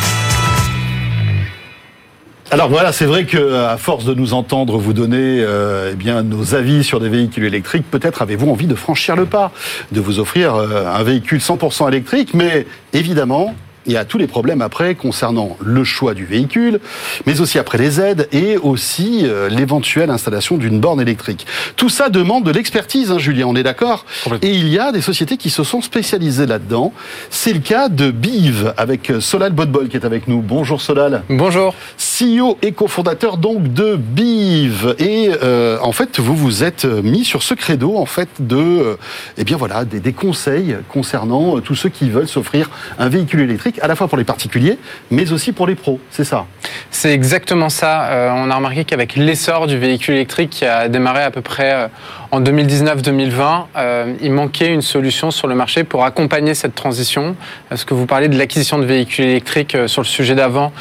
Alors 2.53 2.69
voilà, 2.69 2.91
c'est 2.91 3.05
vrai 3.07 3.25
que 3.25 3.55
à 3.65 3.77
force 3.77 4.05
de 4.05 4.13
nous 4.13 4.35
entendre 4.35 4.77
vous 4.77 4.93
donner 4.93 5.39
euh, 5.39 5.89
eh 5.91 5.95
bien 5.95 6.21
nos 6.21 6.53
avis 6.53 6.83
sur 6.83 6.99
des 6.99 7.09
véhicules 7.09 7.45
électriques, 7.45 7.89
peut-être 7.89 8.21
avez-vous 8.21 8.47
envie 8.47 8.67
de 8.67 8.75
franchir 8.75 9.15
le 9.15 9.25
pas, 9.25 9.51
de 9.91 9.99
vous 9.99 10.19
offrir 10.19 10.53
euh, 10.53 10.85
un 10.85 11.01
véhicule 11.01 11.39
100% 11.39 11.87
électrique, 11.87 12.35
mais 12.35 12.67
évidemment, 12.93 13.55
il 13.85 13.93
y 13.93 13.97
a 13.97 14.05
tous 14.05 14.17
les 14.17 14.27
problèmes 14.27 14.61
après 14.61 14.95
concernant 14.95 15.57
le 15.63 15.83
choix 15.83 16.13
du 16.13 16.25
véhicule, 16.25 16.79
mais 17.25 17.41
aussi 17.41 17.59
après 17.59 17.77
les 17.77 17.99
aides 17.99 18.27
et 18.31 18.57
aussi 18.57 19.21
euh, 19.23 19.49
l'éventuelle 19.49 20.09
installation 20.09 20.57
d'une 20.57 20.79
borne 20.79 21.01
électrique. 21.01 21.45
Tout 21.75 21.89
ça 21.89 22.09
demande 22.09 22.43
de 22.43 22.51
l'expertise, 22.51 23.11
hein, 23.11 23.19
Julien, 23.19 23.45
on 23.47 23.55
est 23.55 23.63
d'accord? 23.63 24.05
Et 24.41 24.51
il 24.51 24.69
y 24.69 24.79
a 24.79 24.91
des 24.91 25.01
sociétés 25.01 25.37
qui 25.37 25.49
se 25.49 25.63
sont 25.63 25.81
spécialisées 25.81 26.45
là-dedans. 26.45 26.93
C'est 27.29 27.53
le 27.53 27.59
cas 27.59 27.89
de 27.89 28.11
Biv 28.11 28.73
avec 28.77 29.09
euh, 29.09 29.19
Solal 29.19 29.51
Bodbol 29.53 29.89
qui 29.89 29.97
est 29.97 30.05
avec 30.05 30.27
nous. 30.27 30.41
Bonjour 30.41 30.81
Solal. 30.81 31.23
Bonjour. 31.29 31.75
CEO 31.97 32.57
et 32.61 32.71
cofondateur 32.71 33.37
donc 33.37 33.73
de 33.73 33.95
Biv. 33.95 34.95
Et 34.99 35.31
euh, 35.43 35.77
en 35.81 35.91
fait, 35.91 36.19
vous 36.19 36.35
vous 36.35 36.63
êtes 36.63 36.85
mis 36.85 37.25
sur 37.25 37.43
ce 37.43 37.53
credo 37.53 37.97
en 37.97 38.05
fait 38.05 38.29
de, 38.39 38.97
eh 39.37 39.43
bien 39.43 39.57
voilà, 39.57 39.85
des, 39.85 39.99
des 39.99 40.13
conseils 40.13 40.77
concernant 40.89 41.59
tous 41.59 41.75
ceux 41.75 41.89
qui 41.89 42.09
veulent 42.09 42.27
s'offrir 42.27 42.69
un 42.99 43.09
véhicule 43.09 43.41
électrique 43.41 43.72
à 43.81 43.87
la 43.87 43.95
fois 43.95 44.07
pour 44.07 44.17
les 44.17 44.23
particuliers, 44.23 44.77
mais 45.11 45.31
aussi 45.31 45.51
pour 45.51 45.67
les 45.67 45.75
pros. 45.75 45.99
C'est 46.09 46.23
ça 46.23 46.45
C'est 46.91 47.11
exactement 47.11 47.69
ça. 47.69 48.05
Euh, 48.05 48.29
on 48.33 48.49
a 48.49 48.55
remarqué 48.55 48.85
qu'avec 48.85 49.15
l'essor 49.15 49.67
du 49.67 49.77
véhicule 49.77 50.15
électrique 50.15 50.49
qui 50.49 50.65
a 50.65 50.87
démarré 50.87 51.23
à 51.23 51.31
peu 51.31 51.41
près 51.41 51.73
euh, 51.73 51.87
en 52.31 52.41
2019-2020, 52.41 53.65
euh, 53.75 54.13
il 54.21 54.31
manquait 54.31 54.73
une 54.73 54.81
solution 54.81 55.31
sur 55.31 55.47
le 55.47 55.55
marché 55.55 55.83
pour 55.83 56.05
accompagner 56.05 56.53
cette 56.53 56.75
transition. 56.75 57.35
Parce 57.69 57.85
que 57.85 57.93
vous 57.93 58.05
parlez 58.05 58.27
de 58.27 58.37
l'acquisition 58.37 58.79
de 58.79 58.85
véhicules 58.85 59.25
électriques 59.25 59.77
sur 59.87 60.01
le 60.01 60.07
sujet 60.07 60.35
d'avant, 60.35 60.71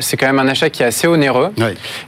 c'est 0.00 0.16
quand 0.16 0.26
même 0.26 0.38
un 0.38 0.48
achat 0.48 0.70
qui 0.70 0.82
est 0.82 0.86
assez 0.86 1.06
onéreux. 1.06 1.52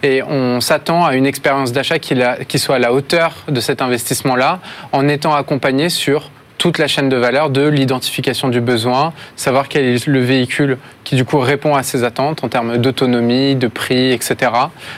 Et 0.03 0.23
on 0.23 0.61
s'attend 0.61 1.05
à 1.05 1.15
une 1.15 1.27
expérience 1.27 1.73
d'achat 1.73 1.99
qui, 1.99 2.15
qui 2.47 2.59
soit 2.59 2.77
à 2.77 2.79
la 2.79 2.93
hauteur 2.93 3.35
de 3.49 3.61
cet 3.61 3.83
investissement-là, 3.83 4.61
en 4.93 5.09
étant 5.09 5.35
accompagné 5.35 5.89
sur 5.89 6.31
toute 6.59 6.79
la 6.79 6.89
chaîne 6.89 7.09
de 7.09 7.17
valeur 7.17 7.51
de 7.51 7.67
l'identification 7.67 8.49
du 8.49 8.61
besoin, 8.61 9.13
savoir 9.37 9.69
quel 9.69 9.85
est 9.85 10.07
le 10.07 10.21
véhicule 10.21 10.77
qui 11.05 11.15
du 11.15 11.25
coup 11.25 11.39
répond 11.39 11.75
à 11.75 11.83
ses 11.83 12.05
attentes 12.05 12.45
en 12.45 12.49
termes 12.49 12.77
d'autonomie, 12.79 13.55
de 13.55 13.69
prix, 13.69 14.13
etc. 14.13 14.51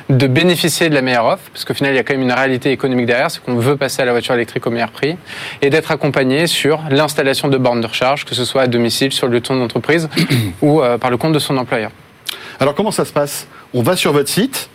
De 0.09 0.27
bénéficier 0.27 0.89
de 0.89 0.95
la 0.95 1.03
meilleure 1.03 1.27
offre, 1.27 1.51
parce 1.53 1.65
qu'au 1.65 1.75
final 1.75 1.93
il 1.93 1.97
y 1.97 1.99
a 2.01 2.03
quand 2.03 2.15
même 2.15 2.23
une 2.23 2.33
réalité 2.33 2.73
économique 2.73 3.07
derrière, 3.07 3.31
c'est 3.31 3.43
qu'on 3.43 3.57
veut 3.57 3.77
passer 3.77 4.03
à 4.03 4.07
la 4.07 4.13
voiture 4.13 4.35
électrique 4.35 4.67
au 4.67 4.71
meilleur 4.71 4.91
prix, 4.91 5.17
et 5.63 5.71
d'être 5.71 5.91
accompagné 5.91 6.47
sur 6.47 6.81
l'installation 6.91 7.49
de 7.49 7.59
bornes 7.59 7.81
de 7.81 7.87
recharge, 7.87 8.25
que 8.25 8.35
ce 8.35 8.45
soit 8.45 8.63
à 8.63 8.67
domicile, 8.67 9.13
sur 9.13 9.29
le 9.29 9.41
ton 9.41 9.57
d'entreprise 9.57 10.09
ou 10.63 10.81
euh, 10.81 10.99
par 10.99 11.11
le 11.11 11.19
compte 11.19 11.33
de 11.33 11.39
son 11.39 11.57
employeur. 11.59 11.91
Alors 12.59 12.75
comment 12.75 12.91
ça 12.91 13.05
se 13.05 13.13
passe? 13.13 13.47
On 13.73 13.83
va 13.83 13.97
sur 13.97 14.13
votre 14.13 14.29
site, 14.29 14.69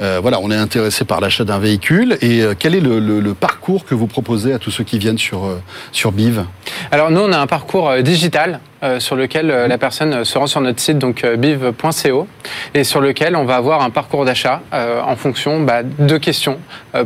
euh, 0.00 0.18
voilà, 0.20 0.40
on 0.40 0.50
est 0.50 0.56
intéressé 0.56 1.04
par 1.04 1.20
l'achat 1.20 1.44
d'un 1.44 1.58
véhicule. 1.58 2.16
Et 2.20 2.42
euh, 2.42 2.54
quel 2.58 2.74
est 2.74 2.80
le, 2.80 3.34
parcours 3.34 3.84
que 3.84 3.94
vous 3.94 4.06
proposez 4.06 4.52
à 4.52 4.58
tous 4.58 4.70
ceux 4.70 4.84
qui 4.84 4.98
viennent 4.98 5.18
sur, 5.18 5.44
euh, 5.44 5.62
sur 5.92 6.12
BIV? 6.12 6.44
Alors 6.90 7.10
nous, 7.10 7.20
on 7.20 7.32
a 7.32 7.38
un 7.38 7.46
parcours 7.46 7.94
digital 8.02 8.60
sur 8.98 9.16
lequel 9.16 9.46
la 9.46 9.78
personne 9.78 10.24
se 10.24 10.38
rend 10.38 10.46
sur 10.46 10.60
notre 10.60 10.80
site, 10.80 10.98
donc 10.98 11.24
biv.co, 11.26 12.26
et 12.74 12.84
sur 12.84 13.00
lequel 13.00 13.36
on 13.36 13.44
va 13.44 13.56
avoir 13.56 13.82
un 13.82 13.90
parcours 13.90 14.24
d'achat 14.24 14.62
en 14.72 15.16
fonction 15.16 15.60
bah, 15.60 15.82
de 15.82 16.16
questions 16.16 16.58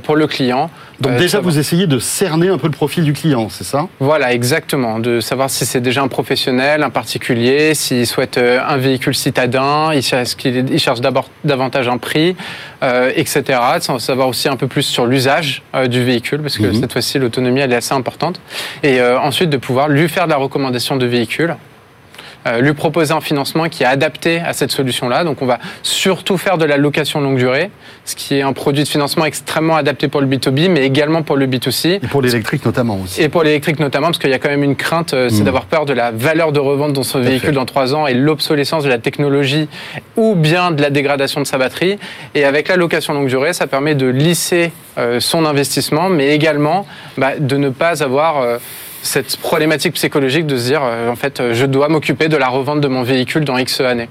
pour 0.02 0.16
le 0.16 0.26
client. 0.26 0.71
Donc 1.00 1.16
déjà, 1.16 1.40
vous 1.40 1.59
essayez 1.59 1.87
de 1.87 1.99
cerner 1.99 2.49
un 2.49 2.59
peu 2.59 2.69
le 2.69 2.73
profil 2.73 3.04
du 3.04 3.12
client, 3.12 3.49
c'est 3.49 3.64
ça? 3.64 3.88
Voilà, 3.99 4.33
exactement. 4.33 5.00
De 5.00 5.21
savoir 5.21 5.50
si 5.50 5.66
c'est 5.66 5.81
déjà 5.81 6.02
un 6.02 6.09
professionnel, 6.09 6.83
un 6.83 6.90
particulier, 6.90 7.75
s'il 7.75 8.07
souhaite 8.07 8.38
un 8.38 8.76
véhicule 8.76 9.14
citadin, 9.14 9.93
il 9.93 10.02
cherche, 10.02 10.37
il 10.45 10.78
cherche 10.78 11.00
d'abord 11.00 11.28
davantage 11.45 11.88
un 11.88 11.99
prix, 11.99 12.37
euh, 12.83 13.11
etc. 13.14 13.59
Sans 13.81 13.99
savoir 13.99 14.28
aussi 14.28 14.49
un 14.49 14.57
peu 14.57 14.66
plus 14.66 14.83
sur 14.83 15.07
l'usage 15.07 15.62
euh, 15.75 15.87
du 15.87 16.04
véhicule, 16.04 16.43
parce 16.43 16.59
que 16.59 16.66
mmh. 16.66 16.81
cette 16.81 16.93
fois-ci, 16.93 17.19
l'autonomie, 17.19 17.61
elle 17.61 17.73
est 17.73 17.76
assez 17.76 17.95
importante. 17.95 18.40
Et 18.83 19.00
euh, 19.00 19.19
ensuite, 19.19 19.50
de 19.50 19.57
pouvoir 19.57 19.88
lui 19.88 20.09
faire 20.09 20.25
de 20.26 20.31
la 20.31 20.37
recommandation 20.37 20.97
de 20.97 21.07
véhicule 21.07 21.50
euh, 21.50 21.57
lui 22.60 22.74
proposer 22.74 23.12
un 23.12 23.20
financement 23.20 23.68
qui 23.68 23.82
est 23.82 23.86
adapté 23.86 24.40
à 24.40 24.52
cette 24.52 24.70
solution-là. 24.70 25.24
Donc 25.24 25.40
on 25.42 25.46
va 25.46 25.58
surtout 25.82 26.36
faire 26.36 26.58
de 26.58 26.64
la 26.64 26.76
location 26.76 27.20
longue 27.20 27.38
durée, 27.38 27.70
ce 28.04 28.14
qui 28.14 28.34
est 28.34 28.42
un 28.42 28.52
produit 28.52 28.82
de 28.82 28.88
financement 28.88 29.24
extrêmement 29.24 29.76
adapté 29.76 30.08
pour 30.08 30.20
le 30.20 30.26
B2B, 30.26 30.68
mais 30.68 30.84
également 30.84 31.22
pour 31.22 31.36
le 31.36 31.46
B2C. 31.46 32.00
Et 32.02 32.08
pour 32.08 32.22
l'électrique 32.22 32.64
notamment 32.64 32.98
aussi. 33.02 33.22
Et 33.22 33.28
pour 33.28 33.42
l'électrique 33.42 33.78
notamment, 33.80 34.08
parce 34.08 34.18
qu'il 34.18 34.30
y 34.30 34.34
a 34.34 34.38
quand 34.38 34.48
même 34.48 34.62
une 34.62 34.76
crainte, 34.76 35.14
euh, 35.14 35.28
c'est 35.28 35.40
mmh. 35.40 35.44
d'avoir 35.44 35.64
peur 35.66 35.86
de 35.86 35.92
la 35.92 36.10
valeur 36.10 36.52
de 36.52 36.60
revente 36.60 36.92
de 36.92 37.02
son 37.02 37.20
véhicule 37.20 37.52
dans 37.52 37.64
trois 37.64 37.94
ans 37.94 38.06
et 38.06 38.14
l'obsolescence 38.14 38.84
de 38.84 38.88
la 38.88 38.98
technologie 38.98 39.68
ou 40.16 40.34
bien 40.34 40.70
de 40.70 40.82
la 40.82 40.90
dégradation 40.90 41.40
de 41.40 41.46
sa 41.46 41.58
batterie. 41.58 41.98
Et 42.34 42.44
avec 42.44 42.68
la 42.68 42.76
location 42.76 43.14
longue 43.14 43.28
durée, 43.28 43.52
ça 43.52 43.66
permet 43.66 43.94
de 43.94 44.06
lisser 44.06 44.72
euh, 44.98 45.20
son 45.20 45.44
investissement, 45.44 46.08
mais 46.08 46.34
également 46.34 46.86
bah, 47.16 47.32
de 47.38 47.56
ne 47.56 47.70
pas 47.70 48.02
avoir 48.02 48.42
cette 49.04 49.37
problématique 49.37 49.94
psychologique 49.94 50.46
de 50.46 50.56
se 50.56 50.64
dire, 50.64 50.82
euh, 50.82 51.11
en 51.11 51.16
fait, 51.16 51.52
je 51.52 51.66
dois 51.66 51.88
m'occuper 51.88 52.28
de 52.28 52.37
la 52.37 52.49
revente 52.49 52.80
de 52.80 52.88
mon 52.88 53.02
véhicule 53.02 53.44
dans 53.44 53.58
X 53.58 53.80
années. 53.80 54.08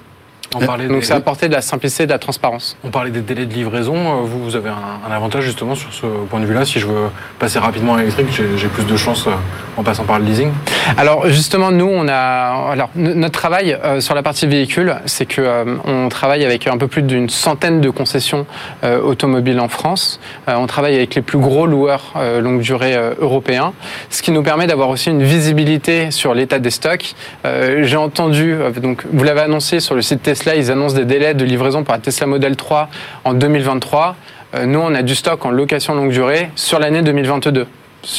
Donc 0.60 1.03
ça 1.03 1.15
apporté 1.15 1.48
de 1.48 1.53
la 1.53 1.62
simplicité 1.62 2.03
et 2.03 2.05
de 2.05 2.12
la 2.12 2.19
transparence. 2.19 2.77
On 2.83 2.89
parlait 2.89 3.12
des 3.12 3.22
délais 3.22 3.45
de 3.45 3.53
livraison. 3.53 3.95
Euh, 3.95 4.22
vous, 4.24 4.43
vous 4.43 4.55
avez 4.55 4.69
un, 4.69 5.12
avantage 5.12 5.43
justement 5.43 5.75
sur 5.75 5.93
ce 5.93 6.05
point 6.29 6.39
de 6.39 6.45
vue-là. 6.45 6.65
Si 6.65 6.79
je 6.79 6.88
veux 6.88 7.10
passer 7.39 7.60
rapidement 7.60 7.95
à 7.95 8.00
l'électrique, 8.00 8.27
j'ai 8.31 8.67
plus 8.67 8.83
de 8.83 8.98
chance 8.98 9.27
euh, 9.27 9.31
en 9.77 9.83
passant 9.83 10.03
par 10.03 10.19
le 10.19 10.25
leasing. 10.25 10.51
Alors 10.98 11.27
justement, 11.29 11.72
nous, 11.72 11.89
on 11.89 12.07
a 12.07 12.72
alors 12.72 12.89
notre 12.95 13.39
travail 13.39 13.77
euh, 13.83 14.01
sur 14.01 14.15
la 14.15 14.24
partie 14.24 14.48
véhicule, 14.48 14.95
c'est 15.05 15.25
que 15.25 15.43
on 15.86 16.10
travaille 16.10 16.43
avec 16.43 16.67
un 16.67 16.77
peu 16.77 16.88
plus 16.88 17.03
d'une 17.03 17.29
centaine 17.29 17.81
de 17.81 17.89
concessions 17.89 18.45
automobiles 18.83 19.60
en 19.60 19.67
France. 19.67 20.19
on 20.48 20.67
travaille 20.67 20.95
avec 20.95 21.15
les 21.15 21.22
plus 21.22 21.38
gros 21.38 21.65
loueurs 21.65 22.13
longue 22.41 22.62
durée 22.62 22.98
européens, 23.19 23.74
ce 24.10 24.22
qui 24.22 24.31
nous 24.31 24.43
permet 24.43 24.67
d'avoir 24.67 24.89
aussi 24.89 25.10
une 25.10 25.24
visibilité 25.24 26.12
sur 26.12 26.33
l'état 26.33 26.60
des 26.60 26.69
stocks. 26.69 27.15
j'ai 27.43 27.98
entendu, 27.98 28.55
donc 28.81 29.03
vous 29.12 29.24
l'avez 29.24 29.41
annoncé 29.41 29.79
sur 29.79 29.95
le 29.95 30.01
site 30.01 30.22
Tesla 30.24 30.42
Tesla, 30.43 30.55
ils 30.57 30.71
annoncent 30.71 30.95
des 30.95 31.05
délais 31.05 31.33
de 31.33 31.45
livraison 31.45 31.83
pour 31.85 31.93
la 31.93 32.00
Tesla 32.01 32.27
Model 32.27 32.57
3 32.57 32.89
en 33.23 33.33
2023. 33.33 34.17
Euh, 34.55 34.65
nous, 34.65 34.79
on 34.79 34.93
a 34.93 35.01
du 35.01 35.15
stock 35.15 35.45
en 35.45 35.51
location 35.51 35.95
longue 35.95 36.12
durée 36.12 36.50
sur 36.55 36.79
l'année 36.79 37.01
2022. 37.01 37.65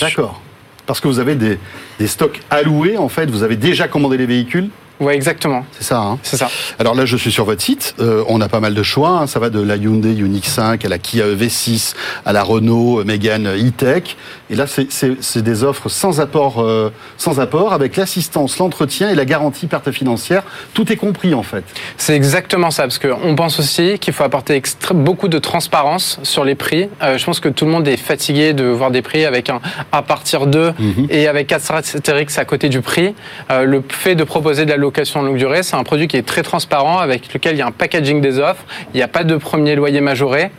D'accord. 0.01 0.41
Parce 0.87 1.01
que 1.01 1.09
vous 1.09 1.19
avez 1.19 1.35
des 1.35 1.59
stocks 2.07 2.41
alloués, 2.49 2.97
en 2.97 3.11
fait, 3.11 3.31
vous 3.31 3.43
avez 3.43 3.57
déjà 3.57 3.89
commandé 3.89 4.17
les 4.17 4.25
véhicules 4.27 4.71
oui, 5.01 5.13
exactement. 5.15 5.67
C'est 5.73 5.85
ça. 5.85 5.99
Hein 5.99 6.19
c'est 6.23 6.37
ça. 6.37 6.49
Alors 6.79 6.95
là, 6.95 7.05
je 7.05 7.17
suis 7.17 7.33
sur 7.33 7.45
votre 7.45 7.61
site. 7.61 7.95
Euh, 7.99 8.23
on 8.29 8.41
a 8.41 8.49
pas 8.49 8.61
mal 8.61 8.75
de 8.75 8.83
choix. 8.83 9.11
Hein. 9.11 9.27
Ça 9.27 9.41
va 9.41 9.51
de 9.51 9.61
la 9.61 9.77
Hyundai 9.77 10.13
Ioniq 10.13 10.47
5 10.47 10.85
à 10.85 10.89
la 10.89 10.99
Kia 10.99 11.27
V6, 11.27 11.95
à 12.25 12.33
la 12.33 12.45
Renault 12.45 13.03
Megane 13.05 13.49
E-Tech. 13.49 14.17
Et 14.51 14.55
là, 14.55 14.67
c'est 14.69 15.43
des 15.43 15.65
offres 15.65 15.89
sans 15.89 16.21
apport, 16.21 16.61
euh, 16.61 16.93
sans 17.17 17.41
apport, 17.41 17.73
avec 17.73 17.97
l'assistance, 17.97 18.59
l'entretien 18.59 19.11
et 19.11 19.17
la 19.17 19.25
garantie 19.25 19.67
perte 19.67 19.91
financière. 19.91 20.45
Tout 20.75 20.93
est 20.93 20.97
compris 20.97 21.35
en 21.35 21.43
fait. 21.43 21.65
C'est 21.97 22.15
exactement 22.15 22.71
ça, 22.71 22.85
parce 22.85 22.99
qu'on 22.99 23.35
pense 23.35 23.59
aussi 23.59 23.99
qu'il 23.99 24.15
faut 24.15 24.23
apporter 24.23 24.63
beaucoup 24.93 25.29
de 25.29 25.39
transparence 25.39 26.21
sur 26.23 26.45
les 26.45 26.55
prix. 26.55 26.89
Euh, 27.03 27.19
je 27.19 27.25
pense 27.25 27.41
que 27.41 27.49
tout 27.49 27.65
le 27.65 27.73
monde 27.73 27.89
est 27.89 27.97
fatigué 27.97 28.53
de 28.53 28.65
voir 28.65 28.93
des 28.93 29.03
prix 29.03 29.25
avec 29.25 29.51
un 29.51 29.61
à 29.91 30.03
partir 30.03 30.47
de 30.47 30.73
mhm. 30.79 31.07
et 31.11 31.27
avec 31.27 31.49
4 31.49 31.73
Astérix 31.73 32.39
à 32.39 32.45
côté 32.45 32.69
du 32.69 32.81
prix. 32.81 33.15
le 33.51 33.83
fait 33.89 34.15
de 34.15 34.25
proposer 34.25 34.65
de 34.67 34.71
la 34.71 34.77
location 34.85 35.23
longue 35.23 35.39
durée, 35.39 35.63
c'est 35.63 35.77
un 35.77 35.83
produit 35.83 36.09
qui 36.09 36.17
est 36.17 36.27
très 36.27 36.43
transparent, 36.43 36.99
avec 36.99 37.33
lequel 37.33 37.57
il 37.57 37.59
y 37.59 37.63
a 37.63 37.67
un 37.67 37.73
packaging 37.73 38.21
des 38.21 38.39
offres, 38.39 38.65
il 38.93 38.99
n'y 38.99 39.03
a 39.03 39.09
pas 39.09 39.25
de 39.25 39.37
premier 39.37 39.75
loyer 39.75 40.01
majoré, 40.01 40.51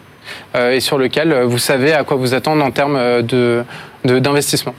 euh, 0.56 0.72
et 0.72 0.80
sur 0.80 0.98
lequel 0.98 1.32
euh, 1.32 1.46
vous 1.46 1.60
savez 1.60 1.94
à 1.94 2.04
quoi 2.04 2.18
vous 2.18 2.34
attendre 2.34 2.64
en 2.64 2.72
termes 2.72 2.98
euh, 2.98 3.64
d'investissement. 4.04 4.74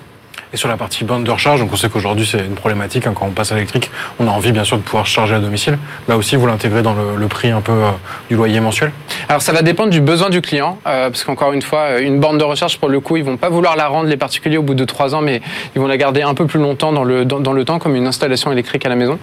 Et 0.53 0.57
sur 0.57 0.69
la 0.69 0.76
partie 0.76 1.05
bande 1.05 1.25
de 1.25 1.31
recharge, 1.31 1.62
on 1.62 1.76
sait 1.76 1.88
qu'aujourd'hui 1.88 2.26
c'est 2.26 2.38
une 2.38 2.55
problématique. 2.55 3.07
Hein, 3.07 3.12
quand 3.15 3.26
on 3.26 3.31
passe 3.31 3.53
à 3.53 3.55
l'électrique, 3.55 3.91
on 4.21 4.29
a 4.29 4.31
envie 4.31 4.53
bien 4.53 4.65
sûr 4.65 4.76
de 4.76 4.83
pouvoir 4.83 5.07
charger 5.07 5.35
à 5.35 5.41
domicile. 5.41 5.79
Là 6.09 6.17
aussi, 6.17 6.37
vous 6.37 6.47
l'intégrez 6.47 6.83
dans 6.83 6.95
le, 6.95 7.26
prix 7.26 7.50
un 7.50 7.61
peu 7.61 7.73
euh, 7.73 7.91
du 8.29 8.37
loyer 8.37 8.61
mensuel 8.61 8.93
Alors 9.29 9.43
ça 9.43 9.53
va 9.53 9.62
dépendre 9.62 9.91
du 9.91 10.00
besoin 10.00 10.31
du 10.31 10.41
client, 10.41 10.79
euh, 10.87 11.11
parce 11.11 11.25
qu'encore 11.25 11.53
une 11.53 11.62
fois, 11.62 11.81
euh, 11.81 11.99
une 12.00 12.21
bande 12.21 12.38
de 12.38 12.45
recharge 12.45 12.79
pour 12.79 12.88
le 12.88 13.00
coup, 13.00 13.17
ils 13.17 13.25
vont 13.25 13.37
pas 13.37 13.49
vouloir 13.49 13.76
la 13.76 13.88
rendre 13.88 14.09
les 14.09 14.17
particuliers 14.17 14.57
au 14.57 14.62
bout 14.62 14.75
de 14.75 14.85
trois 14.85 15.15
ans, 15.15 15.21
mais 15.21 15.43
ils 15.75 15.81
vont 15.81 15.88
la 15.88 15.97
garder 15.97 16.23
un 16.23 16.35
peu 16.35 16.47
plus 16.47 16.61
longtemps 16.61 16.93
dans 16.93 17.05
le 17.05 17.25
dans, 17.25 17.53
le 17.53 17.65
temps, 17.65 17.79
comme 17.79 17.97
une 17.97 18.07
installation 18.07 18.53
électrique 18.53 18.87
à 18.87 18.88
la 18.88 18.95
maison. 18.95 19.19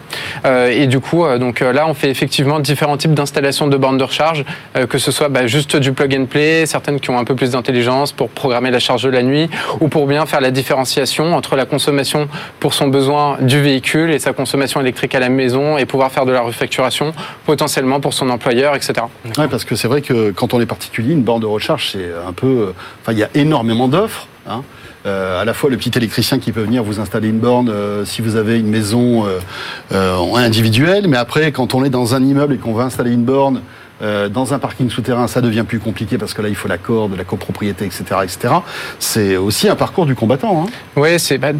et 0.46 0.88
du 0.88 1.00
coup, 1.00 1.26
donc 1.40 1.62
là, 1.62 1.88
on 1.88 1.94
fait 1.94 2.10
effectivement 2.10 2.60
différents 2.60 2.98
types 2.98 3.14
d'installations 3.14 3.68
de 3.68 3.78
bornes 3.78 3.98
de 3.98 4.04
recharge, 4.04 4.44
que 4.90 4.98
ce 4.98 5.12
soit 5.12 5.30
bah, 5.30 5.48
juste 5.48 5.78
du 5.78 5.94
plug 5.94 6.16
and 6.16 6.26
play, 6.26 6.66
certaines 6.66 7.00
qui 7.00 7.10
ont 7.10 7.18
un 7.18 7.24
peu 7.24 7.36
plus 7.36 7.52
d'intelligence 7.52 8.12
pour 8.12 8.30
programmer 8.30 8.72
la 8.72 8.80
charge 8.80 9.04
de 9.04 9.10
la 9.10 9.24
nuit, 9.24 9.50
ou 9.80 9.88
pour 9.88 10.06
bien 10.08 10.26
faire 10.26 10.42
la 10.42 10.52
différenciation 10.52 11.13
entre 11.22 11.56
la 11.56 11.66
consommation 11.66 12.28
pour 12.60 12.74
son 12.74 12.88
besoin 12.88 13.38
du 13.42 13.62
véhicule 13.62 14.12
et 14.12 14.20
sa 14.20 14.34
consommation 14.34 14.82
électrique 14.82 15.16
à 15.16 15.20
la 15.20 15.30
maison 15.30 15.78
et 15.78 15.86
pouvoir 15.86 16.12
faire 16.12 16.26
de 16.26 16.32
la 16.32 16.42
refacturation 16.42 17.14
potentiellement 17.46 18.00
pour 18.00 18.14
son 18.14 18.30
employeur, 18.30 18.76
etc. 18.76 18.94
Oui, 19.38 19.46
parce 19.50 19.66
que 19.66 19.76
c'est 19.76 19.88
vrai 19.88 20.02
que 20.02 20.32
quand 20.32 20.54
on 20.54 20.62
est 20.62 20.66
particulier, 20.66 21.14
une 21.14 21.24
borne 21.24 21.42
de 21.42 21.46
recharge, 21.46 21.92
c'est 21.92 22.10
un 22.28 22.34
peu... 22.34 22.74
Enfin, 23.02 23.14
il 23.14 23.20
y 23.20 23.24
a 23.24 23.30
énormément 23.36 23.88
d'offres. 23.88 24.28
Hein. 24.48 24.62
Euh, 25.06 25.42
à 25.42 25.44
la 25.44 25.54
fois 25.54 25.70
le 25.70 25.76
petit 25.76 25.92
électricien 25.98 26.40
qui 26.40 26.54
peut 26.54 26.62
venir 26.62 26.82
vous 26.82 27.02
installer 27.02 27.28
une 27.28 27.40
borne 27.40 27.70
euh, 27.70 28.06
si 28.06 28.22
vous 28.22 28.38
avez 28.38 28.58
une 28.58 28.70
maison 28.70 29.26
euh, 29.26 30.36
individuelle, 30.36 31.10
mais 31.10 31.18
après 31.18 31.52
quand 31.52 31.74
on 31.74 31.84
est 31.84 31.90
dans 31.90 32.16
un 32.16 32.24
immeuble 32.24 32.54
et 32.54 32.58
qu'on 32.58 32.74
va 32.74 32.84
installer 32.84 33.12
une 33.12 33.26
borne 33.26 33.62
euh, 34.02 34.30
dans 34.30 34.54
un 34.54 34.60
parking 34.60 34.90
souterrain, 34.90 35.28
ça 35.28 35.42
devient 35.42 35.64
plus 35.68 35.80
compliqué 35.80 36.18
parce 36.18 36.34
que 36.34 36.42
là, 36.42 36.50
il 36.50 36.56
faut 36.56 36.68
l'accord 36.68 37.10
de 37.10 37.16
la 37.16 37.24
copropriété, 37.24 37.86
etc., 37.86 38.04
etc. 38.24 38.54
C'est 39.00 39.38
aussi 39.38 39.70
un 39.70 39.76
parcours 39.76 40.06
du 40.06 40.16
combattant. 40.16 40.64
Hein. 40.64 40.70
Oui, 40.96 41.20
c'est 41.20 41.38
bah, 41.38 41.52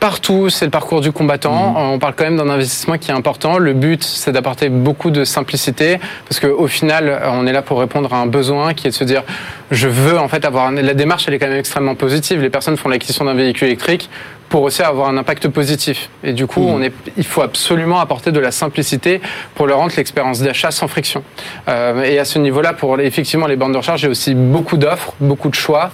partout, 0.00 0.50
c'est 0.50 0.64
le 0.64 0.70
parcours 0.70 1.00
du 1.00 1.12
combattant. 1.12 1.70
Mhm. 1.70 1.76
On 1.94 1.98
parle 1.98 2.14
quand 2.16 2.24
même 2.24 2.36
d'un 2.36 2.48
investissement 2.48 2.98
qui 2.98 3.10
est 3.10 3.14
important. 3.14 3.58
Le 3.58 3.72
but, 3.72 4.02
c'est 4.02 4.32
d'apporter 4.32 4.68
beaucoup 4.68 5.10
de 5.10 5.24
simplicité, 5.24 5.98
parce 6.28 6.40
qu'au 6.40 6.66
final, 6.66 7.20
on 7.26 7.46
est 7.46 7.52
là 7.52 7.62
pour 7.62 7.80
répondre 7.80 8.12
à 8.12 8.18
un 8.18 8.26
besoin 8.26 8.74
qui 8.74 8.86
est 8.86 8.90
de 8.90 8.94
se 8.94 9.04
dire, 9.04 9.22
je 9.70 9.88
veux 9.88 10.18
en 10.18 10.28
fait 10.28 10.44
avoir. 10.44 10.70
La 10.70 10.94
démarche, 10.94 11.24
elle 11.28 11.34
est 11.34 11.38
quand 11.38 11.48
même 11.48 11.58
extrêmement 11.58 11.94
positive. 11.94 12.40
Les 12.40 12.50
personnes 12.50 12.76
font 12.76 12.88
l'acquisition 12.88 13.24
d'un 13.24 13.34
véhicule 13.34 13.68
électrique 13.68 14.08
pour 14.48 14.62
aussi 14.62 14.82
avoir 14.82 15.08
un 15.08 15.16
impact 15.16 15.48
positif. 15.48 16.08
Et 16.24 16.32
du 16.32 16.46
coup, 16.46 16.62
mmh. 16.62 16.74
on 16.74 16.82
est, 16.82 16.92
il 17.16 17.24
faut 17.24 17.42
absolument 17.42 18.00
apporter 18.00 18.32
de 18.32 18.40
la 18.40 18.50
simplicité 18.50 19.20
pour 19.54 19.66
leur 19.66 19.78
rendre 19.78 19.92
l'expérience 19.96 20.40
d'achat 20.40 20.70
sans 20.70 20.88
friction. 20.88 21.22
Euh, 21.68 22.02
et 22.04 22.18
à 22.18 22.24
ce 22.24 22.38
niveau-là, 22.38 22.72
pour 22.72 22.98
effectivement 23.00 23.46
les 23.46 23.56
bandes 23.56 23.72
de 23.72 23.78
recharge, 23.78 24.00
j'ai 24.00 24.08
aussi 24.08 24.34
beaucoup 24.34 24.76
d'offres, 24.76 25.12
beaucoup 25.20 25.50
de 25.50 25.54
choix 25.54 25.90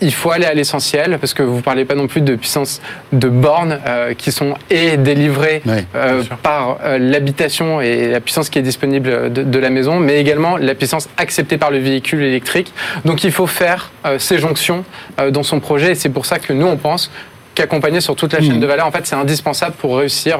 il 0.00 0.12
faut 0.12 0.30
aller 0.30 0.46
à 0.46 0.54
l'essentiel 0.54 1.18
parce 1.18 1.34
que 1.34 1.42
vous 1.42 1.60
parlez 1.60 1.84
pas 1.84 1.94
non 1.94 2.06
plus 2.06 2.20
de 2.20 2.34
puissance 2.34 2.80
de 3.12 3.28
bornes 3.28 3.78
euh, 3.86 4.14
qui 4.14 4.32
sont 4.32 4.54
et 4.70 4.96
délivrées 4.96 5.62
euh, 5.94 6.22
par 6.42 6.78
euh, 6.82 6.98
l'habitation 6.98 7.80
et 7.80 8.08
la 8.08 8.20
puissance 8.20 8.48
qui 8.48 8.58
est 8.58 8.62
disponible 8.62 9.32
de, 9.32 9.42
de, 9.42 9.58
la 9.58 9.70
maison, 9.70 10.00
mais 10.00 10.18
également 10.18 10.56
la 10.56 10.74
puissance 10.74 11.08
acceptée 11.16 11.58
par 11.58 11.70
le 11.70 11.78
véhicule 11.78 12.22
électrique. 12.22 12.72
Donc 13.04 13.24
il 13.24 13.32
faut 13.32 13.46
faire 13.46 13.90
ces 14.18 14.38
jonctions 14.38 14.84
dans 15.30 15.42
son 15.42 15.60
projet 15.60 15.92
et 15.92 15.94
c'est 15.94 16.08
pour 16.08 16.24
ça 16.24 16.38
que 16.38 16.52
nous 16.52 16.66
on 16.66 16.76
pense 16.76 17.10
qu'accompagner 17.54 18.00
sur 18.00 18.16
toute 18.16 18.32
la 18.32 18.40
chaîne 18.40 18.56
mmh. 18.56 18.60
de 18.60 18.66
valeur, 18.66 18.86
en 18.86 18.90
fait, 18.90 19.06
c'est 19.06 19.16
indispensable 19.16 19.74
pour 19.76 19.98
réussir 19.98 20.38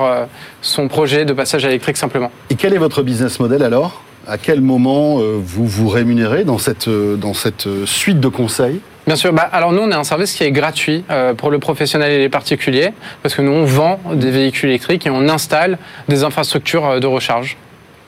son 0.62 0.88
projet 0.88 1.24
de 1.24 1.32
passage 1.32 1.64
électrique 1.64 1.96
simplement. 1.96 2.30
Et 2.48 2.54
quel 2.54 2.72
est 2.72 2.78
votre 2.78 3.02
business 3.02 3.38
model 3.40 3.62
alors? 3.62 4.02
À 4.26 4.38
quel 4.38 4.60
moment 4.60 5.18
vous 5.18 5.66
vous 5.66 5.88
rémunérez 5.88 6.44
dans 6.44 6.58
cette, 6.58 6.88
dans 6.88 7.34
cette 7.34 7.68
suite 7.84 8.20
de 8.20 8.28
conseils? 8.28 8.80
Bien 9.10 9.16
sûr. 9.16 9.32
Bah, 9.32 9.48
alors 9.52 9.72
nous, 9.72 9.82
on 9.82 9.90
est 9.90 9.94
un 9.96 10.04
service 10.04 10.32
qui 10.34 10.44
est 10.44 10.52
gratuit 10.52 11.04
euh, 11.10 11.34
pour 11.34 11.50
le 11.50 11.58
professionnel 11.58 12.12
et 12.12 12.18
les 12.18 12.28
particuliers, 12.28 12.92
parce 13.24 13.34
que 13.34 13.42
nous, 13.42 13.50
on 13.50 13.64
vend 13.64 13.98
des 14.12 14.30
véhicules 14.30 14.68
électriques 14.68 15.04
et 15.04 15.10
on 15.10 15.28
installe 15.28 15.78
des 16.08 16.22
infrastructures 16.22 16.86
euh, 16.86 17.00
de 17.00 17.08
recharge. 17.08 17.56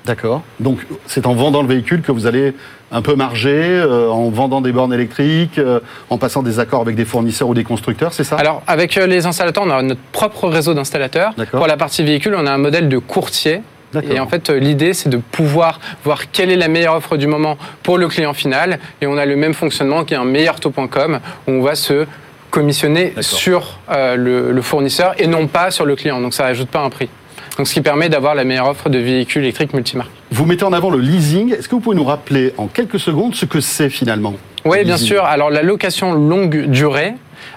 D'accord. 0.05 0.43
Donc 0.61 0.79
c'est 1.07 1.27
en 1.27 1.35
vendant 1.35 1.63
le 1.63 1.67
véhicule 1.67 2.03
que 2.03 2.13
vous 2.13 2.27
allez 2.27 2.55
un 2.93 3.03
peu 3.03 3.17
marger, 3.17 3.51
euh, 3.51 4.11
en 4.11 4.31
vendant 4.31 4.61
des 4.61 4.71
bornes 4.71 4.95
électriques, 4.95 5.59
euh, 5.59 5.81
en 6.09 6.19
passant 6.19 6.45
des 6.45 6.61
accords 6.61 6.83
avec 6.83 6.95
des 6.95 7.05
fournisseurs 7.05 7.49
ou 7.49 7.55
des 7.55 7.65
constructeurs, 7.65 8.13
c'est 8.13 8.23
ça? 8.23 8.37
Alors 8.37 8.63
avec 8.69 8.95
les 8.95 9.27
installateurs, 9.27 9.65
on 9.67 9.71
a 9.71 9.83
notre 9.83 10.01
propre 10.13 10.49
réseau 10.49 10.73
d'installateurs. 10.73 11.35
Pour 11.51 11.67
la 11.67 11.77
partie 11.77 12.05
véhicule, 12.05 12.37
on 12.39 12.47
a 12.47 12.53
un 12.53 12.59
modèle 12.59 12.89
de 12.89 12.99
courtier. 12.99 13.63
Et 14.11 14.21
en 14.21 14.27
fait, 14.27 14.51
euh, 14.51 14.59
l'idée, 14.59 14.95
c'est 14.95 15.09
de 15.09 15.17
pouvoir 15.17 15.81
voir 16.05 16.31
quelle 16.31 16.51
est 16.51 16.57
la 16.57 16.69
meilleure 16.69 16.95
offre 16.95 17.17
du 17.17 17.27
moment 17.27 17.59
pour 17.83 17.99
le 17.99 18.09
client 18.09 18.35
final. 18.35 18.79
Et 19.01 19.07
on 19.07 19.17
a 19.17 19.27
le 19.27 19.37
même 19.37 19.55
fonctionnement 19.55 20.05
qui 20.05 20.15
est 20.15 20.17
un 20.17 20.25
meilleurtaux.com 20.25 21.21
où 21.47 21.51
on 21.51 21.63
va 21.63 21.75
se 21.75 22.07
commissionner 22.51 23.15
sur 23.21 23.81
euh, 23.91 24.15
le, 24.15 24.53
le 24.53 24.63
fournisseur 24.63 25.15
et 25.19 25.27
non 25.27 25.47
pas 25.47 25.71
sur 25.71 25.87
le 25.87 25.97
client. 25.97 26.21
Donc 26.21 26.35
ça 26.35 26.45
rajoute 26.45 26.69
pas 26.69 26.81
un 26.81 26.91
prix. 26.91 27.09
Donc 27.59 27.69
ce 27.69 27.75
qui 27.75 27.81
permet 27.81 28.09
d'avoir 28.09 28.35
la 28.35 28.45
meilleure 28.45 28.69
offre 28.69 28.89
de 28.89 28.99
véhicules 28.99 29.43
électriques 29.43 29.75
multimarques. 29.75 30.11
Vous 30.31 30.47
mettez 30.47 30.65
en 30.65 30.73
avant 30.73 30.91
le 30.91 30.99
leasing. 30.99 31.53
Est-ce 31.55 31.69
que 31.69 31.75
vous 31.75 31.81
pouvez 31.81 31.97
nous 31.97 32.05
rappeler 32.05 32.55
en 32.57 32.67
quelques 32.67 32.99
secondes 32.99 33.35
ce 33.35 33.45
que 33.45 33.61
c'est 33.61 33.91
finalement 33.91 34.35
Oui, 34.65 34.85
bien 34.85 34.97
sûr. 34.97 35.25
Alors 35.25 35.51
la 35.51 35.63
location 35.63 36.13
longue 36.15 36.67
durée, 36.67 37.15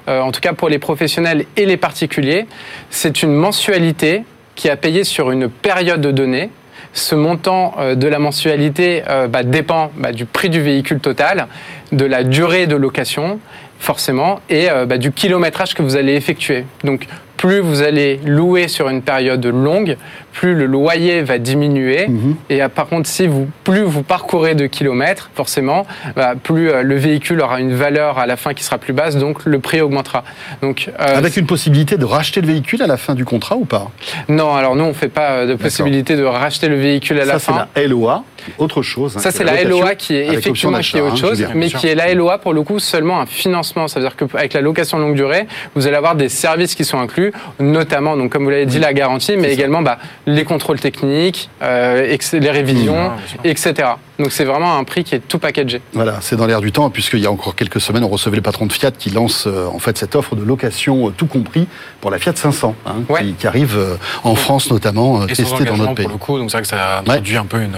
euh, 0.08 0.20
en 0.20 0.32
tout 0.32 0.42
cas 0.42 0.54
pour 0.54 0.70
les 0.70 0.80
professionnels 0.80 1.46
et 1.56 1.66
les 1.66 1.78
particuliers, 1.78 2.46
c'est 2.90 3.24
une 3.24 3.34
mensualité 3.34 4.24
qui 4.56 4.70
a 4.70 4.76
payé 4.76 5.04
sur 5.04 5.32
une 5.32 5.50
période 5.50 6.02
donnée. 6.02 6.50
Ce 6.94 7.14
montant 7.14 7.76
euh, 7.78 7.96
de 7.96 8.08
la 8.08 8.20
mensualité 8.20 9.04
euh, 9.10 9.28
bah, 9.28 9.44
dépend 9.44 9.92
bah, 9.98 10.14
du 10.14 10.26
prix 10.26 10.50
du 10.50 10.62
véhicule 10.62 11.00
total, 11.00 11.48
de 11.92 12.06
la 12.06 12.24
durée 12.24 12.68
de 12.68 12.76
location, 12.76 13.40
forcément, 13.80 14.40
et 14.50 14.70
euh, 14.70 14.86
bah, 14.86 14.98
du 14.98 15.12
kilométrage 15.12 15.74
que 15.74 15.82
vous 15.82 15.98
allez 15.98 16.16
effectuer. 16.16 16.66
Donc, 16.86 17.08
plus 17.36 17.60
vous 17.60 17.82
allez 17.82 18.20
louer 18.26 18.70
sur 18.70 18.88
une 18.88 19.02
période 19.02 19.46
longue, 19.46 19.98
plus 20.36 20.54
le 20.54 20.66
loyer 20.66 21.22
va 21.22 21.40
diminuer. 21.40 22.08
Mhm. 22.08 22.36
Et 22.50 22.62
euh, 22.62 22.70
par 22.70 22.88
contre, 22.88 23.10
si 23.10 23.26
vous, 23.26 23.48
plus 23.64 23.82
vous 23.84 24.04
parcourez 24.04 24.54
de 24.54 24.68
kilomètres, 24.68 25.32
forcément, 25.34 25.88
bah, 26.16 26.34
plus 26.42 26.70
euh, 26.70 26.84
le 26.84 26.96
véhicule 26.98 27.42
aura 27.42 27.60
une 27.62 27.74
valeur 27.74 28.20
à 28.20 28.28
la 28.28 28.36
fin 28.36 28.54
qui 28.54 28.64
sera 28.64 28.78
plus 28.78 28.94
basse, 28.94 29.16
donc 29.16 29.46
le 29.46 29.60
prix 29.60 29.80
augmentera. 29.82 30.24
Donc, 30.62 30.90
euh, 31.00 31.18
Avec 31.18 31.38
une 31.38 31.46
possibilité 31.48 31.98
de 31.98 32.06
racheter 32.06 32.42
le 32.42 32.48
véhicule 32.48 32.82
à 32.84 32.88
la 32.88 32.98
fin 32.98 33.16
du 33.16 33.24
contrat 33.24 33.56
ou 33.56 33.66
pas? 33.66 33.90
Non, 34.28 34.54
alors 34.56 34.76
nous, 34.76 34.84
on 34.84 34.94
fait 34.94 35.08
pas 35.08 35.46
de 35.46 35.56
possibilité 35.56 36.18
de 36.18 36.24
racheter 36.24 36.68
le 36.68 36.76
véhicule 36.76 37.20
à 37.20 37.26
la 37.26 37.34
Ça, 37.34 37.40
c'est 37.40 37.52
fin. 37.54 37.68
la 37.76 37.88
LOA, 37.88 38.24
autre 38.58 38.82
chose. 38.82 39.16
hein, 39.16 39.22
Ça, 39.22 39.32
c'est 39.32 39.46
la 39.46 39.64
LOA 39.64 39.96
qui 39.96 40.16
est 40.16 40.28
effectivement 40.34 40.80
qui 40.80 40.98
est 40.98 41.02
autre 41.02 41.14
hein, 41.14 41.16
chose, 41.16 41.46
mais 41.56 41.70
qui 41.70 41.88
est 41.88 41.96
la 41.96 42.14
LOA 42.14 42.40
pour 42.40 42.54
le 42.54 42.62
coup 42.64 42.80
seulement 42.80 43.22
un 43.22 43.26
financement. 43.26 43.88
Ça 43.88 44.00
veut 44.02 44.06
dire 44.06 44.18
qu'avec 44.18 44.52
la 44.52 44.62
location 44.62 45.00
longue 45.00 45.16
durée, 45.16 45.48
vous 45.76 45.88
allez 45.88 45.96
avoir 45.96 46.16
des 46.16 46.28
services 46.28 46.76
qui 46.76 46.84
sont 46.84 47.00
inclus, 47.00 47.32
notamment, 47.60 48.18
donc 48.18 48.32
comme 48.34 48.44
vous 48.44 48.50
l'avez 48.50 48.66
dit, 48.66 48.80
la 48.80 48.94
garantie, 48.94 49.38
mais 49.38 49.54
également 49.54 49.82
bah, 49.82 49.98
les 50.26 50.44
contrôles 50.44 50.80
techniques, 50.80 51.50
euh, 51.62 52.16
les 52.34 52.52
révisions, 52.52 53.10
Mmh, 53.10 53.42
bien 53.44 53.52
etc. 53.52 53.90
Donc 54.18 54.32
c'est 54.32 54.46
vraiment 54.46 54.78
un 54.78 54.84
prix 54.86 55.04
qui 55.04 55.14
est 55.14 55.20
tout 55.20 55.40
packagé. 55.40 55.82
Voilà, 55.94 56.20
c'est 56.22 56.38
dans 56.38 56.46
l'air 56.46 56.62
du 56.62 56.72
temps, 56.72 56.90
puisqu'il 56.90 57.20
y 57.20 57.26
a 57.26 57.32
encore 57.32 57.54
quelques 57.56 57.82
semaines, 57.82 58.04
on 58.04 58.08
recevait 58.08 58.38
le 58.38 58.42
patron 58.42 58.66
de 58.66 58.72
Fiat 58.72 58.92
qui 58.92 59.10
lance 59.10 59.46
euh, 59.46 59.68
en 59.68 59.80
fait 59.80 59.98
cette 59.98 60.16
offre 60.16 60.36
de 60.38 60.44
location 60.44 61.10
euh, 61.10 61.12
tout 61.16 61.26
compris 61.26 61.68
pour 62.00 62.12
la 62.12 62.18
Fiat 62.18 62.34
500, 62.36 62.76
hein, 62.86 62.92
Ouais. 63.10 63.24
qui, 63.26 63.34
qui 63.34 63.48
arrive 63.48 63.76
euh, 63.78 63.96
en 64.24 64.36
France 64.36 64.72
notamment, 64.72 65.22
euh, 65.22 65.26
testée 65.26 65.66
dans 65.66 65.76
notre 65.78 65.96
pays. 65.96 66.06
pour 66.06 66.14
le 66.14 66.18
coup, 66.18 66.38
donc 66.40 66.50
c'est 66.50 66.58
vrai 66.58 66.62
que 66.64 66.68
ça 66.70 67.00
introduit 67.00 67.36
un 67.38 67.46
peu 67.46 67.62
une, 67.62 67.76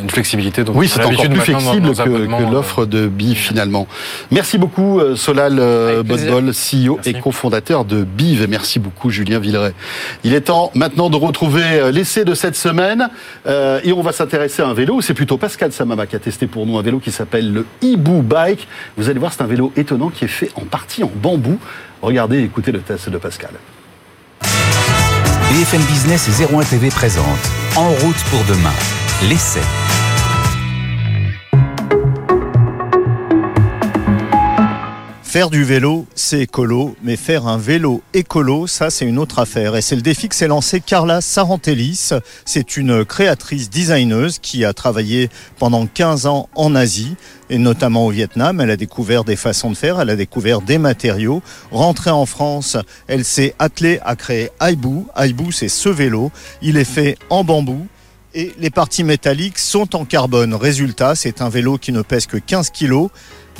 une 0.00 0.10
flexibilité. 0.10 0.62
Donc 0.62 0.76
Oui, 0.76 0.86
c'est 0.88 1.04
encore 1.04 1.28
plus 1.28 1.40
flexible 1.40 1.92
dans 1.92 2.04
que, 2.04 2.52
l'offre 2.52 2.86
de 2.86 3.08
BIV 3.08 3.36
finalement. 3.36 3.86
Merci 4.30 4.58
beaucoup 4.58 5.00
Solal. 5.16 5.56
Botbol, 6.04 6.52
CEO 6.52 6.94
Merci. 6.96 7.10
et 7.10 7.14
cofondateur 7.14 7.84
de 7.84 8.04
BIV. 8.04 8.42
Et 8.42 8.46
merci 8.46 8.78
beaucoup 8.78 9.10
Julien 9.10 9.38
Villeray. 9.40 9.72
Il 10.22 10.34
est 10.34 10.42
temps 10.42 10.70
maintenant 10.74 11.10
de 11.10 11.16
retrouver 11.16 11.73
euh, 11.80 11.90
l'essai 11.90 12.24
de 12.24 12.34
cette 12.34 12.56
semaine 12.56 13.08
euh, 13.46 13.80
et 13.84 13.92
on 13.92 14.02
va 14.02 14.12
s'intéresser 14.12 14.62
à 14.62 14.66
un 14.66 14.74
vélo. 14.74 15.00
C'est 15.00 15.14
plutôt 15.14 15.36
Pascal 15.36 15.72
Samama 15.72 16.06
qui 16.06 16.16
a 16.16 16.18
testé 16.18 16.46
pour 16.46 16.66
nous 16.66 16.78
un 16.78 16.82
vélo 16.82 16.98
qui 16.98 17.10
s'appelle 17.10 17.52
le 17.52 17.66
Ibu 17.82 18.22
Bike. 18.22 18.66
Vous 18.96 19.08
allez 19.08 19.18
voir, 19.18 19.32
c'est 19.32 19.42
un 19.42 19.46
vélo 19.46 19.72
étonnant 19.76 20.10
qui 20.10 20.24
est 20.24 20.28
fait 20.28 20.50
en 20.56 20.62
partie 20.62 21.04
en 21.04 21.10
bambou. 21.14 21.58
Regardez, 22.02 22.42
écoutez 22.42 22.72
le 22.72 22.80
test 22.80 23.08
de 23.08 23.18
Pascal. 23.18 23.52
BFM 25.50 25.82
Business 25.82 26.28
et 26.28 26.54
01 26.54 26.64
TV 26.64 26.88
présente 26.88 27.24
En 27.76 27.90
route 27.90 28.22
pour 28.30 28.42
demain, 28.44 28.72
l'essai. 29.28 29.60
Faire 35.34 35.50
du 35.50 35.64
vélo, 35.64 36.06
c'est 36.14 36.42
écolo, 36.42 36.94
mais 37.02 37.16
faire 37.16 37.48
un 37.48 37.58
vélo 37.58 38.04
écolo, 38.12 38.68
ça 38.68 38.88
c'est 38.88 39.04
une 39.04 39.18
autre 39.18 39.40
affaire. 39.40 39.74
Et 39.74 39.82
c'est 39.82 39.96
le 39.96 40.00
défi 40.00 40.28
que 40.28 40.34
s'est 40.36 40.46
lancé 40.46 40.80
Carla 40.80 41.20
Sarantelis. 41.20 42.10
C'est 42.44 42.76
une 42.76 43.04
créatrice 43.04 43.68
designeuse 43.68 44.38
qui 44.38 44.64
a 44.64 44.72
travaillé 44.72 45.30
pendant 45.58 45.86
15 45.86 46.26
ans 46.26 46.48
en 46.54 46.76
Asie 46.76 47.16
et 47.50 47.58
notamment 47.58 48.06
au 48.06 48.10
Vietnam. 48.10 48.60
Elle 48.60 48.70
a 48.70 48.76
découvert 48.76 49.24
des 49.24 49.34
façons 49.34 49.70
de 49.70 49.76
faire, 49.76 50.00
elle 50.00 50.10
a 50.10 50.14
découvert 50.14 50.60
des 50.60 50.78
matériaux. 50.78 51.42
Rentrée 51.72 52.12
en 52.12 52.26
France, 52.26 52.76
elle 53.08 53.24
s'est 53.24 53.56
attelée 53.58 53.98
à 54.04 54.14
créer 54.14 54.50
Aibu. 54.60 55.00
Aibu, 55.16 55.50
c'est 55.50 55.68
ce 55.68 55.88
vélo. 55.88 56.30
Il 56.62 56.76
est 56.76 56.84
fait 56.84 57.18
en 57.28 57.42
bambou. 57.42 57.88
Et 58.34 58.54
les 58.60 58.70
parties 58.70 59.02
métalliques 59.02 59.58
sont 59.58 59.96
en 59.96 60.04
carbone. 60.04 60.54
Résultat, 60.54 61.16
c'est 61.16 61.42
un 61.42 61.48
vélo 61.48 61.76
qui 61.76 61.90
ne 61.90 62.02
pèse 62.02 62.26
que 62.26 62.36
15 62.36 62.70
kg, 62.70 63.08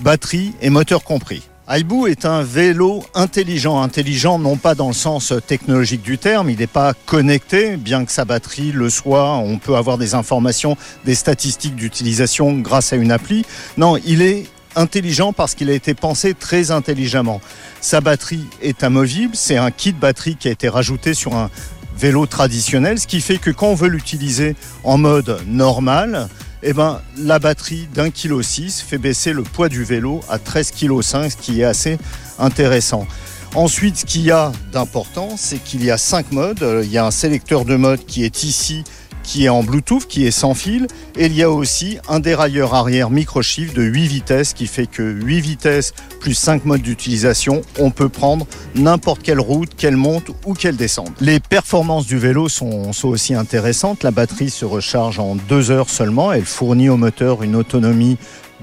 batterie 0.05 0.53
et 0.63 0.71
moteur 0.71 1.03
compris. 1.03 1.43
Aibu 1.67 2.11
est 2.11 2.27
un 2.27 2.43
vélo 2.43 3.03
intelligent. 3.15 3.81
Intelligent 3.81 4.39
non 4.39 4.57
pas 4.57 4.75
dans 4.75 4.89
le 4.89 4.95
sens 4.95 5.33
technologique 5.47 6.03
du 6.03 6.19
terme, 6.19 6.51
il 6.51 6.59
n'est 6.59 6.67
pas 6.67 6.93
connecté, 7.07 7.79
bien 7.79 8.05
que 8.05 8.13
sa 8.13 8.27
batterie 8.27 8.71
le 8.71 8.91
soit, 8.91 9.37
on 9.39 9.57
peut 9.59 9.75
avoir 9.75 9.97
des 9.97 10.15
informations, 10.15 10.77
des 11.07 11.15
statistiques 11.15 11.75
d'utilisation 11.75 12.53
grâce 12.59 12.93
à 12.93 12.97
une 12.97 13.11
appli. 13.11 13.47
Non, 13.79 13.97
il 14.05 14.21
est 14.21 14.45
intelligent 14.77 15.33
parce 15.33 15.55
qu'il 15.55 15.71
a 15.71 15.73
été 15.73 15.95
pensé 15.95 16.35
très 16.35 16.71
intelligemment. 16.71 17.41
Sa 17.81 18.03
batterie 18.03 18.45
est 18.61 18.85
amovible, 18.85 19.35
c'est 19.35 19.57
un 19.57 19.71
kit 19.71 19.93
batterie 19.93 20.37
qui 20.37 20.49
a 20.49 20.51
été 20.51 20.69
rajouté 20.69 21.15
sur 21.15 21.35
un 21.35 21.49
vélo 21.97 22.27
traditionnel, 22.27 23.01
ce 23.01 23.07
qui 23.07 23.23
fait 23.23 23.39
que 23.39 23.51
quand 23.51 23.69
on 23.69 23.75
veut 23.75 23.89
l'utiliser 23.89 24.55
en 24.83 24.99
mode 24.99 25.41
normal, 25.47 26.29
eh 26.67 26.73
ben, 26.73 27.03
la 27.19 27.39
batterie 27.39 27.89
d'un 27.95 28.11
kilo 28.11 28.41
six 28.41 28.81
fait 28.81 28.97
baisser 28.97 29.35
le 29.35 29.43
poids 29.43 29.69
du 29.69 29.85
vélo 29.85 30.21
à 30.31 30.39
13 30.39 30.71
kg, 30.71 31.03
ce 31.03 31.37
qui 31.37 31.61
est 31.61 31.65
assez 31.65 31.99
intéressant. 32.39 33.07
Ensuite, 33.55 33.99
ce 33.99 34.05
qu'il 34.07 34.23
y 34.23 34.31
a 34.31 34.51
d'important, 34.73 35.37
c'est 35.37 35.63
qu'il 35.63 35.85
y 35.85 35.91
a 35.91 35.99
cinq 35.99 36.33
modes. 36.33 36.63
Euh, 36.63 36.83
Il 36.83 36.91
y 36.91 36.99
a 36.99 37.07
un 37.07 37.11
sélecteur 37.11 37.67
de 37.67 37.77
mode 37.77 38.05
qui 38.07 38.25
est 38.25 38.43
ici, 38.45 38.83
qui 39.25 39.47
est 39.47 39.49
en 39.49 39.65
Bluetooth, 39.65 40.07
qui 40.07 40.25
est 40.27 40.31
sans 40.31 40.55
fil. 40.55 40.87
Et 41.17 41.27
il 41.27 41.35
y 41.35 41.43
a 41.43 41.51
aussi 41.51 41.99
un 42.09 42.21
dérailleur 42.21 42.75
arrière 42.75 43.11
microchiffre 43.11 43.75
de 43.75 43.83
8 43.83 44.07
vitesses 44.07 44.53
qui 44.53 44.69
fait 44.69 44.87
que 44.87 45.03
8 45.03 45.41
vitesses 45.41 45.95
plus 46.21 46.35
5 46.35 46.65
modes 46.65 46.83
d'utilisation, 46.83 47.63
on 47.81 47.91
peut 47.91 48.09
prendre 48.09 48.47
n'importe 48.77 49.23
quelle 49.23 49.41
route, 49.41 49.71
quelle 49.77 49.97
monte 49.97 50.31
ou 50.47 50.55
quelle 50.55 50.77
descente. 50.77 51.13
Les 51.21 51.41
performances 51.41 52.07
du 52.07 52.19
vélo 52.19 52.49
sont, 52.49 52.93
sont 52.93 53.09
aussi 53.09 53.35
intéressantes. 53.35 54.05
La 54.05 54.13
batterie 54.13 54.51
se 54.51 54.65
recharge 54.65 55.19
en 55.19 55.35
2 55.35 55.71
heures 55.71 55.91
seulement. 55.91 56.33
Elle 56.33 56.45
fournit 56.45 56.89
au 56.89 56.97
moteur 56.97 57.43
une 57.43 57.57
autonomie 57.57 58.19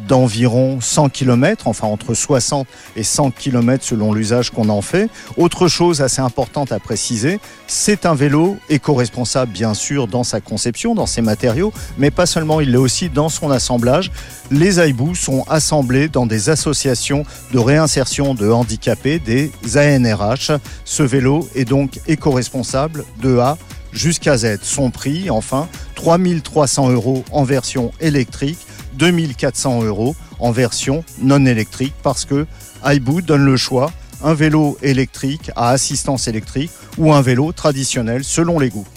d'environ 0.08 0.80
100 0.82 1.10
km, 1.10 1.68
enfin 1.68 1.88
entre 1.88 2.14
60 2.14 2.68
et 2.96 3.04
100 3.04 3.32
km 3.32 3.84
selon 3.84 4.14
l'usage 4.14 4.50
qu'on 4.52 4.70
en 4.70 4.82
fait. 4.82 5.10
Autre 5.38 5.68
chose 5.68 6.02
assez 6.02 6.22
importante 6.22 6.72
à 6.72 6.80
préciser, 6.80 7.40
c'est 7.68 8.06
un 8.06 8.16
vélo 8.16 8.58
éco-responsable 8.70 9.52
bien 9.52 9.74
sûr 9.74 10.08
dans 10.08 10.24
sa 10.24 10.42
conception, 10.42 10.96
dans 10.96 11.06
ses 11.06 11.22
matériaux, 11.22 11.74
mais 11.98 12.12
pas 12.12 12.26
seulement, 12.26 12.62
il 12.62 12.72
l'est 12.72 12.78
aussi 12.78 13.10
dans 13.10 13.30
son 13.30 13.52
assemblage. 13.52 14.12
Les 14.50 14.80
Aibu 14.80 15.16
sont 15.16 15.46
assemblés 15.50 16.08
dans 16.08 16.26
des 16.26 16.50
associations 16.50 17.24
de 17.54 17.60
réinsertion 17.60 18.34
de 18.34 18.50
handicapés, 18.50 19.20
des 19.20 19.52
ANRH. 19.76 20.52
Ce 20.86 21.04
vélo 21.04 21.48
est 21.56 21.66
donc 21.66 22.00
éco-responsable 22.08 23.06
de 23.22 23.38
A 23.38 23.58
jusqu'à 23.92 24.38
Z. 24.38 24.60
Son 24.62 24.90
prix, 24.90 25.30
enfin, 25.30 25.68
3300 25.96 26.92
euros 26.92 27.24
en 27.32 27.44
version 27.44 27.92
électrique, 28.00 28.60
2400 28.94 29.84
euros 29.84 30.16
en 30.40 30.52
version 30.52 31.04
non 31.22 31.46
électrique 31.46 31.94
parce 32.04 32.26
que 32.26 32.46
Aibu 32.86 33.22
donne 33.22 33.46
le 33.46 33.58
choix 33.58 33.92
un 34.24 34.34
vélo 34.34 34.78
électrique 34.82 35.52
à 35.56 35.70
assistance 35.70 36.28
électrique 36.28 36.72
ou 36.98 37.14
un 37.14 37.22
vélo 37.22 37.52
traditionnel 37.52 38.24
selon 38.24 38.60
les 38.60 38.70
goûts. 38.70 38.88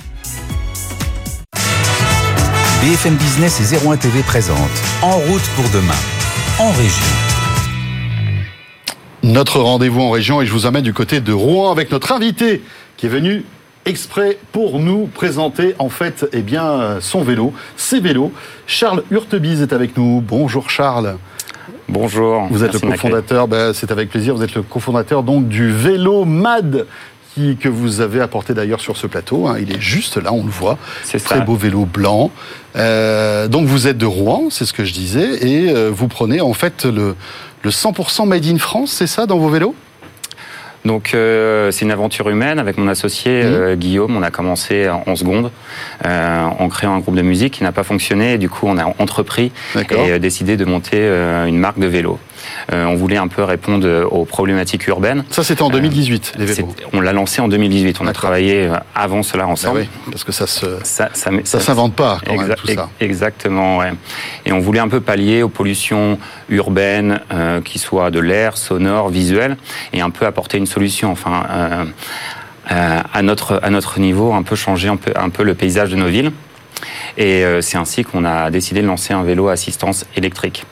BFM 2.83 3.15
Business 3.17 3.73
et 3.73 3.87
01 3.87 3.97
TV 3.97 4.23
présente 4.23 4.59
En 5.01 5.17
route 5.17 5.49
pour 5.57 5.65
demain, 5.71 5.95
en 6.59 6.71
région. 6.73 7.07
Notre 9.23 9.61
rendez-vous 9.61 10.03
en 10.03 10.11
région 10.11 10.43
et 10.43 10.47
je 10.47 10.53
vous 10.53 10.67
emmène 10.67 10.83
du 10.83 10.93
côté 10.93 11.23
de 11.23 11.33
Rouen 11.33 11.73
avec 11.73 11.91
notre 11.91 12.13
invité 12.13 12.63
qui 12.99 13.07
est 13.07 13.09
venu 13.09 13.45
exprès 13.87 14.39
pour 14.53 14.79
nous 14.79 15.07
présenter 15.07 15.75
en 15.79 15.89
fait 15.89 16.27
eh 16.33 16.43
bien, 16.43 16.99
son 17.01 17.23
vélo, 17.23 17.53
ses 17.77 18.01
vélos. 18.01 18.33
Charles 18.67 19.03
Hurtebise 19.11 19.63
est 19.63 19.73
avec 19.73 19.97
nous. 19.97 20.23
Bonjour 20.27 20.71
Charles. 20.71 21.17
Bonjour. 21.89 22.47
Vous 22.51 22.65
êtes 22.65 22.73
le 22.73 22.81
cofondateur, 22.81 23.47
ben, 23.47 23.73
c'est 23.73 23.91
avec 23.91 24.09
plaisir, 24.09 24.35
vous 24.35 24.43
êtes 24.43 24.55
le 24.55 24.63
cofondateur 24.63 25.23
donc 25.23 25.49
du 25.49 25.71
vélo 25.71 26.25
MAD. 26.25 26.87
Qui, 27.35 27.57
que 27.57 27.69
vous 27.69 28.01
avez 28.01 28.21
apporté 28.21 28.55
d'ailleurs 28.55 28.81
sur 28.81 28.97
ce 28.97 29.09
plateau. 29.09 29.49
Hein. 29.49 29.57
Il 29.61 29.75
est 29.75 29.81
juste 29.81 30.19
là, 30.19 30.33
on 30.33 30.45
le 30.45 30.53
voit. 30.53 30.79
C'est 31.03 31.19
Très 31.19 31.41
beau 31.41 31.57
vélo 31.57 31.85
blanc. 31.85 32.31
Euh, 32.77 33.49
donc 33.49 33.67
vous 33.67 33.89
êtes 33.89 33.99
de 33.99 34.07
Rouen, 34.07 34.51
c'est 34.51 34.65
ce 34.65 34.73
que 34.73 34.85
je 34.85 34.93
disais, 34.93 35.45
et 35.45 35.69
euh, 35.75 35.91
vous 35.93 36.07
prenez 36.07 36.41
en 36.41 36.53
fait 36.53 36.85
le, 36.85 37.17
le 37.65 37.71
100% 37.71 38.29
made 38.29 38.47
in 38.47 38.59
France, 38.59 38.93
c'est 38.93 39.09
ça, 39.09 39.27
dans 39.27 39.39
vos 39.39 39.49
vélos? 39.49 39.75
Donc 40.85 41.15
euh, 41.15 41.71
c'est 41.71 41.85
une 41.85 41.91
aventure 41.91 42.29
humaine 42.29 42.59
avec 42.59 42.77
mon 42.77 42.89
associé 42.89 43.43
euh, 43.43 43.75
Guillaume. 43.75 44.17
On 44.17 44.23
a 44.23 44.31
commencé 44.31 44.89
en 44.89 45.17
seconde 45.17 45.51
euh, 46.05 46.43
en 46.43 46.69
créant 46.69 46.95
un 46.95 46.99
groupe 46.99 47.17
de 47.17 47.23
musique 47.23 47.55
qui 47.55 47.63
n'a 47.63 47.73
pas 47.73 47.85
fonctionné. 47.85 48.35
Et 48.35 48.39
du 48.39 48.51
coup, 48.51 48.67
on 48.69 48.77
a 48.77 48.85
entrepris 48.99 49.51
et 49.91 50.19
décidé 50.19 50.57
de 50.57 50.65
monter 50.65 50.99
une 51.47 51.59
marque 51.59 51.79
de 51.79 51.87
vélo. 51.87 52.19
Euh, 52.73 52.85
on 52.87 52.95
voulait 52.95 53.17
un 53.17 53.29
peu 53.29 53.43
répondre 53.43 54.09
aux 54.11 54.25
problématiques 54.25 54.87
urbaines. 54.87 55.25
Ça, 55.31 55.45
c'était 55.45 55.63
en 55.63 55.71
2018, 55.71 56.35
les 56.39 56.47
vélos. 56.47 56.75
On 56.93 57.01
l'a 57.01 57.13
lancé 57.13 57.41
en 57.41 57.49
2018. 57.49 57.99
On 58.01 58.07
a 58.07 58.13
travaillé 58.13 58.67
euh, 58.67 58.75
avant 58.95 59.23
cela 59.23 59.45
Ah 59.47 59.51
ensemble. 59.51 59.81
oui, 59.81 59.89
parce 60.11 60.25
que 60.25 60.33
ça 60.33 60.47
se, 60.47 60.67
Ça, 60.83 61.11
ça, 61.13 61.31
ça 61.45 61.61
s'invente 61.61 61.95
pas 61.95 62.21
quand 62.25 62.37
même 62.37 62.47
Exa- 62.51 62.55
tout 62.57 62.67
ça. 62.69 62.89
Exactement, 63.01 63.79
ouais. 63.79 63.93
Et 64.47 64.53
on 64.53 64.61
voulait 64.61 64.81
un 64.81 64.89
peu 64.89 65.01
pallier 65.01 65.43
aux 65.43 65.49
pollutions 65.49 66.19
urbaines, 66.49 67.21
euh, 67.33 67.61
qui 67.61 67.79
soient 67.79 68.11
de 68.11 68.21
l'air, 68.21 68.57
sonore, 68.57 69.09
visuel, 69.11 69.57
et 69.93 70.01
un 70.01 70.11
peu 70.11 70.27
apporter 70.27 70.59
une 70.59 70.67
solution. 70.67 71.11
Enfin, 71.13 71.45
euh, 71.51 71.85
euh, 72.73 73.01
à 73.13 73.23
notre 73.23 73.61
à 73.63 73.71
notre 73.71 74.01
niveau, 74.01 74.33
un 74.33 74.43
peu 74.43 74.57
changer 74.57 74.89
un 74.89 74.97
peu 74.97 75.13
un 75.17 75.29
peu 75.29 75.43
le 75.43 75.55
paysage 75.55 75.91
de 75.91 75.97
nos 75.97 76.09
villes. 76.09 76.33
Et 77.17 77.45
c'est 77.61 77.79
ainsi 77.79 78.05
qu'on 78.05 78.25
a 78.25 78.51
décidé 78.51 78.83
de 78.83 78.87
lancer 78.87 79.15
un 79.15 79.23
vélo 79.23 79.49
à 79.49 79.53
assistance 79.53 80.05
électrique. 80.17 80.65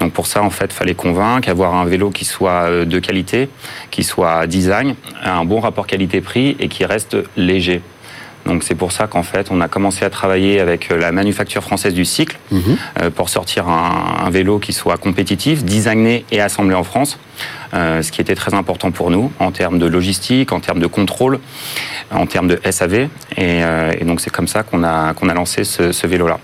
Donc 0.00 0.12
pour 0.12 0.26
ça, 0.26 0.42
en 0.42 0.50
fait, 0.50 0.72
fallait 0.72 0.94
convaincre, 0.94 1.48
avoir 1.48 1.74
un 1.74 1.84
vélo 1.84 2.10
qui 2.10 2.24
soit 2.24 2.68
euh, 2.68 2.84
de 2.84 2.98
qualité, 2.98 3.48
qui 3.90 4.02
soit 4.04 4.46
design, 4.46 4.94
un 5.24 5.44
bon 5.44 5.60
rapport 5.60 5.86
qualité-prix 5.86 6.56
et 6.60 6.68
qui 6.68 6.84
reste 6.84 7.16
léger. 7.36 7.80
Donc 8.46 8.62
c'est 8.62 8.74
pour 8.74 8.92
ça 8.92 9.06
qu'en 9.06 9.22
fait, 9.22 9.46
on 9.50 9.62
a 9.62 9.68
commencé 9.68 10.04
à 10.04 10.10
travailler 10.10 10.60
avec 10.60 10.90
euh, 10.90 10.98
la 10.98 11.12
manufacture 11.12 11.62
française 11.62 11.94
du 11.94 12.04
cycle 12.04 12.36
Mhm. 12.50 12.76
euh, 13.00 13.10
pour 13.10 13.30
sortir 13.30 13.68
un, 13.68 14.16
un 14.26 14.28
vélo 14.28 14.58
qui 14.58 14.74
soit 14.74 14.98
compétitif, 14.98 15.64
designé 15.64 16.26
et 16.30 16.42
assemblé 16.42 16.74
en 16.74 16.84
France, 16.84 17.18
euh, 17.72 18.02
ce 18.02 18.12
qui 18.12 18.20
était 18.20 18.34
très 18.34 18.52
important 18.52 18.90
pour 18.90 19.10
nous 19.10 19.32
en 19.38 19.50
termes 19.50 19.78
de 19.78 19.86
logistique, 19.86 20.52
en 20.52 20.60
termes 20.60 20.78
de 20.80 20.86
contrôle, 20.86 21.40
en 22.10 22.26
termes 22.26 22.48
de 22.48 22.60
SAV. 22.70 22.94
Et, 22.94 23.08
euh, 23.38 23.92
et 23.98 24.04
donc 24.04 24.20
c'est 24.20 24.30
comme 24.30 24.46
ça 24.48 24.62
qu'on 24.62 24.84
a, 24.84 25.14
qu'on 25.14 25.30
a 25.30 25.34
lancé 25.34 25.64
ce, 25.64 25.92
ce 25.92 26.06
vélo-là. 26.06 26.38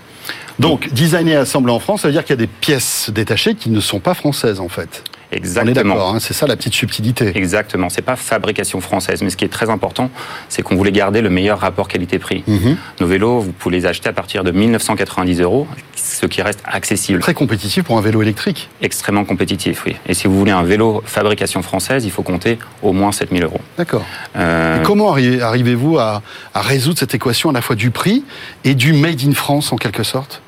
Donc, 0.61 0.91
designé 0.93 1.31
et 1.31 1.35
assemblé 1.35 1.73
en 1.73 1.79
France, 1.79 2.01
ça 2.01 2.07
veut 2.07 2.13
dire 2.13 2.23
qu'il 2.23 2.31
y 2.33 2.39
a 2.39 2.45
des 2.45 2.47
pièces 2.47 3.09
détachées 3.13 3.55
qui 3.55 3.69
ne 3.69 3.79
sont 3.79 3.99
pas 3.99 4.13
françaises, 4.13 4.59
en 4.59 4.69
fait. 4.69 5.03
On 5.31 5.33
est 5.33 5.37
Exactement. 5.37 5.93
d'accord, 5.95 6.15
hein, 6.15 6.19
c'est 6.19 6.33
ça 6.33 6.45
la 6.45 6.57
petite 6.57 6.73
subtilité. 6.73 7.31
Exactement. 7.37 7.87
C'est 7.89 8.01
pas 8.01 8.17
fabrication 8.17 8.81
française, 8.81 9.21
mais 9.21 9.29
ce 9.29 9.37
qui 9.37 9.45
est 9.45 9.47
très 9.47 9.69
important, 9.69 10.09
c'est 10.49 10.61
qu'on 10.61 10.75
voulait 10.75 10.91
garder 10.91 11.21
le 11.21 11.29
meilleur 11.29 11.59
rapport 11.59 11.87
qualité-prix. 11.87 12.43
Mhm. 12.47 12.75
Nos 12.99 13.07
vélos, 13.07 13.39
vous 13.39 13.53
pouvez 13.53 13.77
les 13.77 13.85
acheter 13.85 14.09
à 14.09 14.13
partir 14.13 14.43
de 14.43 14.51
1990 14.51 15.39
euros, 15.39 15.67
ce 15.95 16.25
qui 16.25 16.41
reste 16.41 16.59
accessible. 16.65 17.19
Très 17.21 17.33
compétitif 17.33 17.85
pour 17.85 17.97
un 17.97 18.01
vélo 18.01 18.21
électrique. 18.21 18.67
Extrêmement 18.81 19.23
compétitif, 19.23 19.83
oui. 19.85 19.95
Et 20.05 20.13
si 20.13 20.27
vous 20.27 20.37
voulez 20.37 20.51
un 20.51 20.63
vélo 20.63 21.01
fabrication 21.05 21.61
française, 21.61 22.03
il 22.03 22.11
faut 22.11 22.23
compter 22.23 22.59
au 22.83 22.91
moins 22.91 23.13
7000 23.13 23.43
euros. 23.45 23.61
D'accord. 23.77 24.03
Euh, 24.35 24.83
comment 24.83 25.15
arri- 25.15 25.39
arrivez-vous 25.39 25.97
à, 25.97 26.21
à 26.53 26.61
résoudre 26.61 26.99
cette 26.99 27.15
équation 27.15 27.49
à 27.51 27.53
la 27.53 27.61
fois 27.61 27.77
du 27.77 27.89
prix 27.89 28.25
et 28.65 28.75
du 28.75 28.91
made 28.91 29.21
in 29.25 29.31
France, 29.33 29.71
en 29.71 29.77
quelque 29.77 30.03
sorte? 30.03 30.41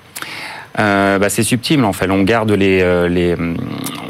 Euh, 0.79 1.19
bah, 1.19 1.29
c'est 1.29 1.43
subtil 1.43 1.83
en 1.83 1.93
fait. 1.93 2.09
On 2.09 2.23
garde 2.23 2.51
les, 2.51 2.81
euh, 2.81 3.07
les, 3.07 3.33
hum, 3.33 3.57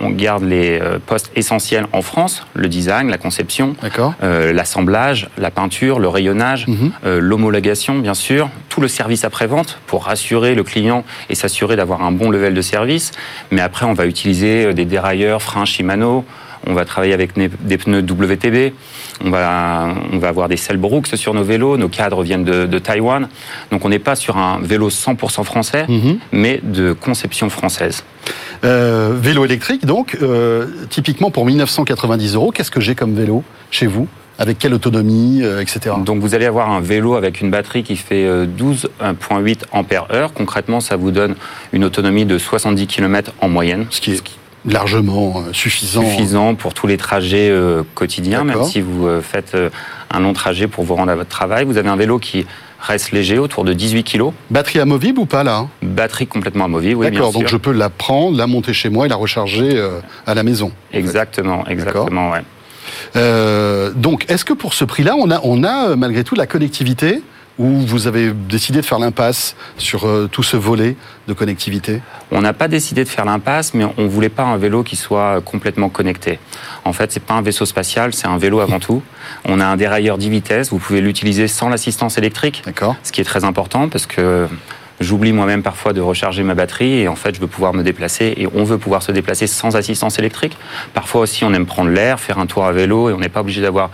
on 0.01 0.09
garde 0.09 0.43
les 0.43 0.79
euh, 0.81 0.97
postes 1.05 1.31
essentiels 1.35 1.85
en 1.91 2.01
France 2.01 2.45
le 2.53 2.67
design, 2.67 3.09
la 3.09 3.17
conception, 3.17 3.75
euh, 4.23 4.53
l'assemblage, 4.53 5.29
la 5.37 5.51
peinture, 5.51 5.99
le 5.99 6.07
rayonnage, 6.07 6.67
Mhm. 6.67 6.91
euh, 7.05 7.19
l'homologation, 7.21 7.95
bien 7.99 8.13
sûr, 8.13 8.49
tout 8.69 8.81
le 8.81 8.87
service 8.87 9.23
après-vente 9.23 9.79
pour 9.87 10.05
rassurer 10.05 10.55
le 10.55 10.63
client 10.63 11.03
et 11.29 11.35
s'assurer 11.35 11.75
d'avoir 11.75 12.01
un 12.03 12.11
bon 12.11 12.29
level 12.29 12.53
de 12.53 12.61
service. 12.61 13.11
Mais 13.51 13.61
après, 13.61 13.85
on 13.85 13.93
va 13.93 14.05
utiliser 14.05 14.65
euh, 14.65 14.73
des 14.73 14.85
dérailleurs, 14.85 15.41
freins 15.41 15.65
Shimano. 15.65 16.25
On 16.67 16.73
va 16.73 16.85
travailler 16.85 17.13
avec 17.13 17.31
des 17.35 17.77
pneus 17.77 17.99
WTB. 18.01 18.73
On 19.23 19.29
va, 19.29 19.93
on 20.11 20.17
va 20.17 20.27
avoir 20.29 20.47
des 20.49 20.57
selles 20.57 20.77
Brooks 20.77 21.07
sur 21.15 21.33
nos 21.33 21.43
vélos. 21.43 21.77
Nos 21.77 21.89
cadres 21.89 22.23
viennent 22.23 22.43
de, 22.45 22.65
de 22.65 22.79
Taïwan. 22.79 23.27
Donc, 23.71 23.83
on 23.85 23.89
n'est 23.89 23.99
pas 23.99 24.15
sur 24.15 24.37
un 24.37 24.59
vélo 24.61 24.89
100% 24.89 25.43
français, 25.43 25.85
Mhm. 25.87 26.17
mais 26.31 26.59
de 26.63 26.93
conception 26.93 27.49
française. 27.49 28.03
Euh, 28.63 29.13
Vélo 29.19 29.43
électrique, 29.45 29.85
donc, 29.85 30.17
euh, 30.21 30.67
typiquement 30.89 31.31
pour 31.31 31.45
1990 31.45 32.35
euros, 32.35 32.51
qu'est-ce 32.51 32.71
que 32.71 32.79
j'ai 32.79 32.95
comme 32.95 33.13
vélo 33.13 33.43
chez 33.71 33.87
vous? 33.87 34.07
Avec 34.39 34.57
quelle 34.57 34.73
autonomie, 34.73 35.41
euh, 35.43 35.61
etc. 35.61 35.95
Donc 36.03 36.19
vous 36.19 36.33
allez 36.33 36.45
avoir 36.45 36.71
un 36.71 36.79
vélo 36.81 37.13
avec 37.15 37.41
une 37.41 37.51
batterie 37.51 37.83
qui 37.83 37.95
fait 37.95 38.25
euh, 38.25 38.45
12,8 38.47 39.65
ampères-heure. 39.71 40.33
Concrètement, 40.33 40.79
ça 40.79 40.95
vous 40.95 41.11
donne 41.11 41.35
une 41.71 41.83
autonomie 41.83 42.25
de 42.25 42.37
70 42.39 42.87
km 42.87 43.31
en 43.41 43.49
moyenne. 43.49 43.85
Ce 43.91 44.01
qui 44.01 44.13
est 44.13 44.23
largement 44.65 45.43
euh, 45.47 45.53
suffisant. 45.53 46.03
suffisant 46.03 46.55
pour 46.55 46.73
tous 46.73 46.87
les 46.87 46.97
trajets 46.97 47.49
euh, 47.49 47.83
quotidiens, 47.95 48.43
même 48.43 48.63
si 48.63 48.81
vous 48.81 49.07
euh, 49.07 49.21
faites 49.21 49.55
euh, 49.55 49.69
un 50.11 50.19
long 50.19 50.33
trajet 50.33 50.67
pour 50.67 50.83
vous 50.83 50.95
rendre 50.95 51.11
à 51.11 51.15
votre 51.15 51.29
travail. 51.29 51.65
Vous 51.65 51.77
avez 51.77 51.89
un 51.89 51.95
vélo 51.95 52.19
qui 52.19 52.45
reste 52.79 53.11
léger, 53.11 53.39
autour 53.39 53.63
de 53.63 53.73
18 53.73 54.03
kg. 54.03 54.31
Batterie 54.49 54.79
amovible 54.79 55.19
ou 55.19 55.25
pas 55.25 55.43
là 55.43 55.57
hein? 55.57 55.69
Batterie 55.81 56.27
complètement 56.27 56.65
amovible, 56.65 56.99
oui, 57.01 57.11
D'accord, 57.11 57.31
donc 57.31 57.47
je 57.47 57.57
peux 57.57 57.71
la 57.71 57.89
prendre, 57.89 58.37
la 58.37 58.47
monter 58.47 58.73
chez 58.73 58.89
moi 58.89 59.05
et 59.05 59.09
la 59.09 59.15
recharger 59.15 59.81
à 60.27 60.33
la 60.33 60.43
maison. 60.43 60.71
Exactement, 60.91 61.65
exactement, 61.67 62.31
ouais. 62.31 62.41
Donc, 63.95 64.25
est-ce 64.29 64.43
que 64.43 64.53
pour 64.53 64.73
ce 64.73 64.83
prix-là, 64.83 65.15
on 65.17 65.31
a, 65.31 65.39
on 65.43 65.63
a 65.63 65.95
malgré 65.95 66.25
tout 66.25 66.35
la 66.35 66.45
connectivité? 66.45 67.21
Ou 67.59 67.67
vous 67.67 68.07
avez 68.07 68.31
décidé 68.31 68.81
de 68.81 68.85
faire 68.85 68.99
l'impasse 68.99 69.55
sur 69.77 70.07
euh, 70.07 70.27
tout 70.31 70.43
ce 70.43 70.57
volet 70.57 70.95
de 71.27 71.33
connectivité? 71.33 72.01
On 72.31 72.41
n'a 72.41 72.53
pas 72.53 72.67
décidé 72.67 73.03
de 73.03 73.09
faire 73.09 73.25
l'impasse, 73.25 73.73
mais 73.73 73.85
on 73.97 74.07
voulait 74.07 74.29
pas 74.29 74.43
un 74.43 74.57
vélo 74.57 74.83
qui 74.83 74.95
soit 74.95 75.41
complètement 75.41 75.89
connecté. 75.89 76.39
En 76.85 76.93
fait, 76.93 77.11
c'est 77.11 77.23
pas 77.23 77.35
un 77.35 77.41
vaisseau 77.41 77.65
spatial, 77.65 78.13
c'est 78.13 78.27
un 78.27 78.37
vélo 78.37 78.59
avant 78.59 78.79
tout. 78.79 79.01
On 79.45 79.59
a 79.59 79.65
un 79.65 79.77
dérailleur 79.77 80.17
10 80.17 80.29
vitesses, 80.29 80.69
vous 80.71 80.79
pouvez 80.79 81.01
l'utiliser 81.01 81.47
sans 81.47 81.69
l'assistance 81.69 82.17
électrique, 82.17 82.63
D'accord 82.65 82.95
ce 83.03 83.11
qui 83.11 83.21
est 83.21 83.25
très 83.25 83.43
important 83.43 83.89
parce 83.89 84.05
que 84.05 84.47
j'oublie 84.99 85.33
moi-même 85.33 85.63
parfois 85.63 85.93
de 85.93 86.01
recharger 86.01 86.43
ma 86.43 86.55
batterie 86.55 86.99
et 86.99 87.07
en 87.07 87.15
fait, 87.15 87.35
je 87.35 87.41
veux 87.41 87.47
pouvoir 87.47 87.73
me 87.73 87.83
déplacer 87.83 88.33
et 88.37 88.47
on 88.53 88.63
veut 88.63 88.77
pouvoir 88.77 89.03
se 89.03 89.11
déplacer 89.11 89.47
sans 89.47 89.75
assistance 89.75 90.19
électrique. 90.19 90.57
Parfois 90.93 91.21
aussi, 91.21 91.43
on 91.43 91.53
aime 91.53 91.65
prendre 91.65 91.89
l'air, 91.89 92.19
faire 92.19 92.39
un 92.39 92.45
tour 92.45 92.65
à 92.65 92.71
vélo 92.71 93.09
et 93.09 93.13
on 93.13 93.19
n'est 93.19 93.29
pas 93.29 93.41
obligé 93.41 93.61
d'avoir 93.61 93.89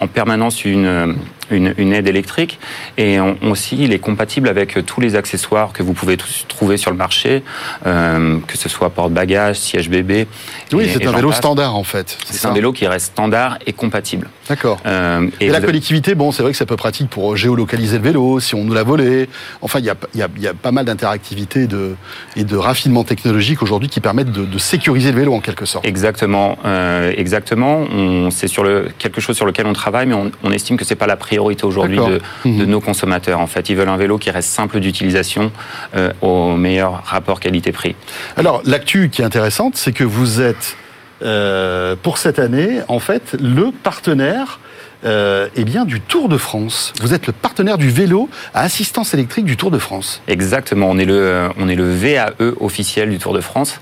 en 0.00 0.06
permanence 0.06 0.64
une, 0.64 1.16
une, 1.50 1.74
une 1.78 1.92
aide 1.92 2.06
électrique 2.08 2.58
et 2.96 3.20
on, 3.20 3.36
aussi 3.50 3.76
il 3.80 3.92
est 3.92 3.98
compatible 3.98 4.48
avec 4.48 4.84
tous 4.86 5.00
les 5.00 5.16
accessoires 5.16 5.72
que 5.72 5.82
vous 5.82 5.92
pouvez 5.94 6.16
tous 6.16 6.44
trouver 6.48 6.76
sur 6.76 6.90
le 6.90 6.96
marché, 6.96 7.42
euh, 7.86 8.38
que 8.46 8.56
ce 8.58 8.68
soit 8.68 8.90
porte-bagages, 8.90 9.56
siège 9.58 9.88
bébé. 9.88 10.26
Oui, 10.72 10.88
c'est 10.92 11.06
un 11.06 11.12
vélo 11.12 11.28
passe. 11.30 11.38
standard 11.38 11.74
en 11.76 11.84
fait. 11.84 12.18
C'est 12.24 12.46
un 12.46 12.52
vélo 12.52 12.72
qui 12.72 12.86
reste 12.86 13.06
standard 13.06 13.58
et 13.66 13.72
compatible. 13.72 14.28
D'accord. 14.48 14.78
Euh, 14.86 15.28
Et, 15.40 15.48
la 15.48 15.60
connectivité, 15.60 16.14
bon, 16.14 16.32
c'est 16.32 16.42
vrai 16.42 16.52
que 16.52 16.58
c'est 16.58 16.64
un 16.64 16.66
peu 16.66 16.76
pratique 16.76 17.08
pour 17.10 17.36
géolocaliser 17.36 17.98
le 17.98 18.04
vélo, 18.04 18.40
si 18.40 18.54
on 18.54 18.64
nous 18.64 18.72
l'a 18.74 18.82
volé. 18.82 19.28
Enfin, 19.60 19.78
il 19.78 19.84
y 19.84 19.90
a, 19.90 19.94
y 20.14 20.22
a- 20.22 20.28
y 20.38 20.46
a 20.46 20.54
pas 20.54 20.72
mal 20.72 20.84
d'interactivité 20.86 21.66
de, 21.66 21.94
et 22.36 22.44
de 22.44 22.56
raffinement 22.56 23.04
technologique 23.04 23.62
aujourd'hui 23.62 23.88
qui 23.88 24.00
permettent 24.00 24.32
de, 24.32 24.44
de 24.44 24.58
sécuriser 24.58 25.12
le 25.12 25.18
vélo 25.18 25.34
en 25.34 25.40
quelque 25.40 25.64
sorte. 25.66 25.86
Exactement, 25.86 26.58
euh, 26.64 27.12
exactement. 27.16 27.86
C'est 28.30 28.48
sur 28.48 28.64
le 28.64 28.88
quelque 28.98 29.20
chose 29.20 29.36
sur 29.36 29.46
lequel 29.46 29.66
on 29.66 29.72
travaille, 29.72 30.06
mais 30.06 30.14
on, 30.14 30.30
on 30.42 30.52
estime 30.52 30.76
que 30.76 30.84
c'est 30.84 30.94
pas 30.96 31.06
la 31.06 31.16
priorité 31.16 31.37
aujourd'hui 31.38 31.96
D'accord. 31.96 32.10
de, 32.12 32.20
Mhm. 32.44 32.58
de 32.58 32.64
nos 32.66 32.80
consommateurs. 32.80 33.40
En 33.40 33.46
fait, 33.46 33.68
ils 33.68 33.76
veulent 33.76 33.88
un 33.88 33.96
vélo 33.96 34.18
qui 34.18 34.30
reste 34.30 34.50
simple 34.50 34.80
d'utilisation, 34.80 35.50
euh, 35.96 36.12
au 36.20 36.56
meilleur 36.56 37.02
rapport 37.04 37.40
qualité-prix. 37.40 37.94
Alors, 38.36 38.62
l'actu 38.64 39.08
qui 39.10 39.22
est 39.22 39.24
intéressante, 39.24 39.76
c'est 39.76 39.92
que 39.92 40.04
vous 40.04 40.40
êtes, 40.40 40.76
euh, 41.22 41.96
pour 42.00 42.18
cette 42.18 42.38
année, 42.38 42.80
en 42.88 42.98
fait, 43.00 43.36
le 43.40 43.70
partenaire 43.72 44.60
euh, 45.04 45.46
eh 45.54 45.62
bien, 45.62 45.84
du 45.84 46.00
Tour 46.00 46.28
de 46.28 46.36
France. 46.36 46.92
Vous 47.00 47.14
êtes 47.14 47.28
le 47.28 47.32
partenaire 47.32 47.78
du 47.78 47.88
vélo 47.88 48.28
à 48.52 48.62
assistance 48.62 49.14
électrique 49.14 49.44
du 49.44 49.56
Tour 49.56 49.70
de 49.70 49.78
France. 49.78 50.20
Exactement, 50.26 50.88
on 50.90 50.98
est 50.98 51.04
le, 51.04 51.50
on 51.56 51.68
est 51.68 51.76
le 51.76 51.88
VAE 51.88 52.32
officiel 52.58 53.08
du 53.08 53.18
Tour 53.18 53.32
de 53.32 53.40
France, 53.40 53.80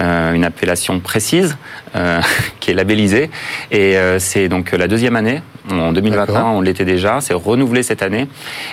euh, 0.00 0.32
une 0.32 0.44
appellation 0.44 0.98
précise 0.98 1.56
euh, 1.96 2.20
qui 2.60 2.70
est 2.70 2.74
labellisée. 2.74 3.30
Et 3.70 3.96
euh, 3.96 4.18
c'est 4.18 4.48
donc 4.48 4.72
la 4.72 4.86
deuxième 4.88 5.16
année. 5.16 5.42
En 5.70 5.90
2021, 5.92 6.26
D'accord. 6.26 6.46
on 6.54 6.60
l'était 6.60 6.84
déjà. 6.84 7.20
C'est 7.20 7.34
renouvelé 7.34 7.82
cette 7.82 8.02
année. 8.02 8.28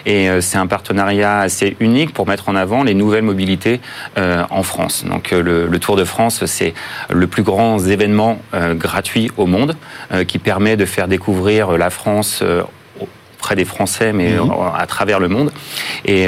Et 0.05 0.29
euh, 0.29 0.41
c'est 0.41 0.57
un 0.59 0.67
partenariat 0.67 1.39
assez 1.39 1.75
unique 1.79 2.13
pour 2.13 2.27
mettre 2.27 2.49
en 2.49 2.55
avant 2.55 2.83
les 2.83 2.93
nouvelles 2.93 3.23
mobilités 3.23 3.81
en 4.17 4.63
France. 4.63 5.03
Donc 5.05 5.31
le, 5.31 5.67
le 5.67 5.79
Tour 5.79 5.95
de 5.95 6.03
France, 6.03 6.45
c'est 6.45 6.73
le 7.09 7.27
plus 7.27 7.43
grand 7.43 7.79
événement 7.79 8.39
gratuit 8.73 9.31
au 9.37 9.45
monde 9.47 9.75
qui 10.27 10.37
permet 10.39 10.75
de 10.77 10.85
faire 10.85 11.07
découvrir 11.07 11.71
la 11.77 11.89
France. 11.89 12.43
auprès 13.39 13.55
des 13.55 13.65
Français, 13.65 14.13
mais 14.13 14.33
Mhm. 14.37 14.51
à 14.77 14.85
travers 14.87 15.19
le 15.19 15.27
monde. 15.27 15.51
Et 16.05 16.27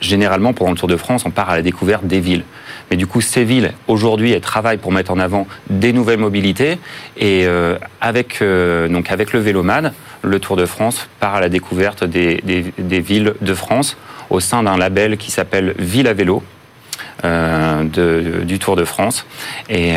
généralement, 0.00 0.52
pendant 0.52 0.70
le 0.70 0.76
Tour 0.76 0.88
de 0.88 0.96
France, 0.96 1.24
on 1.26 1.30
part 1.30 1.50
à 1.50 1.56
la 1.56 1.62
découverte 1.62 2.04
des 2.06 2.20
villes. 2.20 2.44
Mais 2.90 2.96
du 2.96 3.06
coup, 3.06 3.20
ces 3.20 3.44
villes, 3.44 3.72
aujourd'hui, 3.88 4.32
elles 4.32 4.40
travaillent 4.40 4.78
pour 4.78 4.92
mettre 4.92 5.10
en 5.10 5.18
avant 5.18 5.46
des 5.70 5.92
nouvelles 5.92 6.18
mobilités. 6.18 6.78
Et 7.16 7.46
euh, 7.46 7.78
avec, 8.00 8.38
euh, 8.42 8.88
donc 8.88 9.10
avec 9.10 9.32
le 9.32 9.40
Vélomad, 9.40 9.92
le 10.22 10.38
Tour 10.40 10.56
de 10.56 10.66
France 10.66 11.08
part 11.20 11.34
à 11.34 11.40
la 11.40 11.48
découverte 11.48 12.04
des, 12.04 12.40
villes 12.78 13.34
de 13.40 13.54
France 13.54 13.96
au 14.30 14.40
sein 14.40 14.62
d'un 14.62 14.76
label 14.76 15.16
qui 15.16 15.30
s'appelle 15.30 15.74
Ville 15.78 16.08
à 16.08 16.14
vélo. 16.14 16.42
Euh, 17.24 17.84
du 18.44 18.58
Tour 18.58 18.76
de 18.76 18.84
France. 18.84 19.24
Et, 19.68 19.94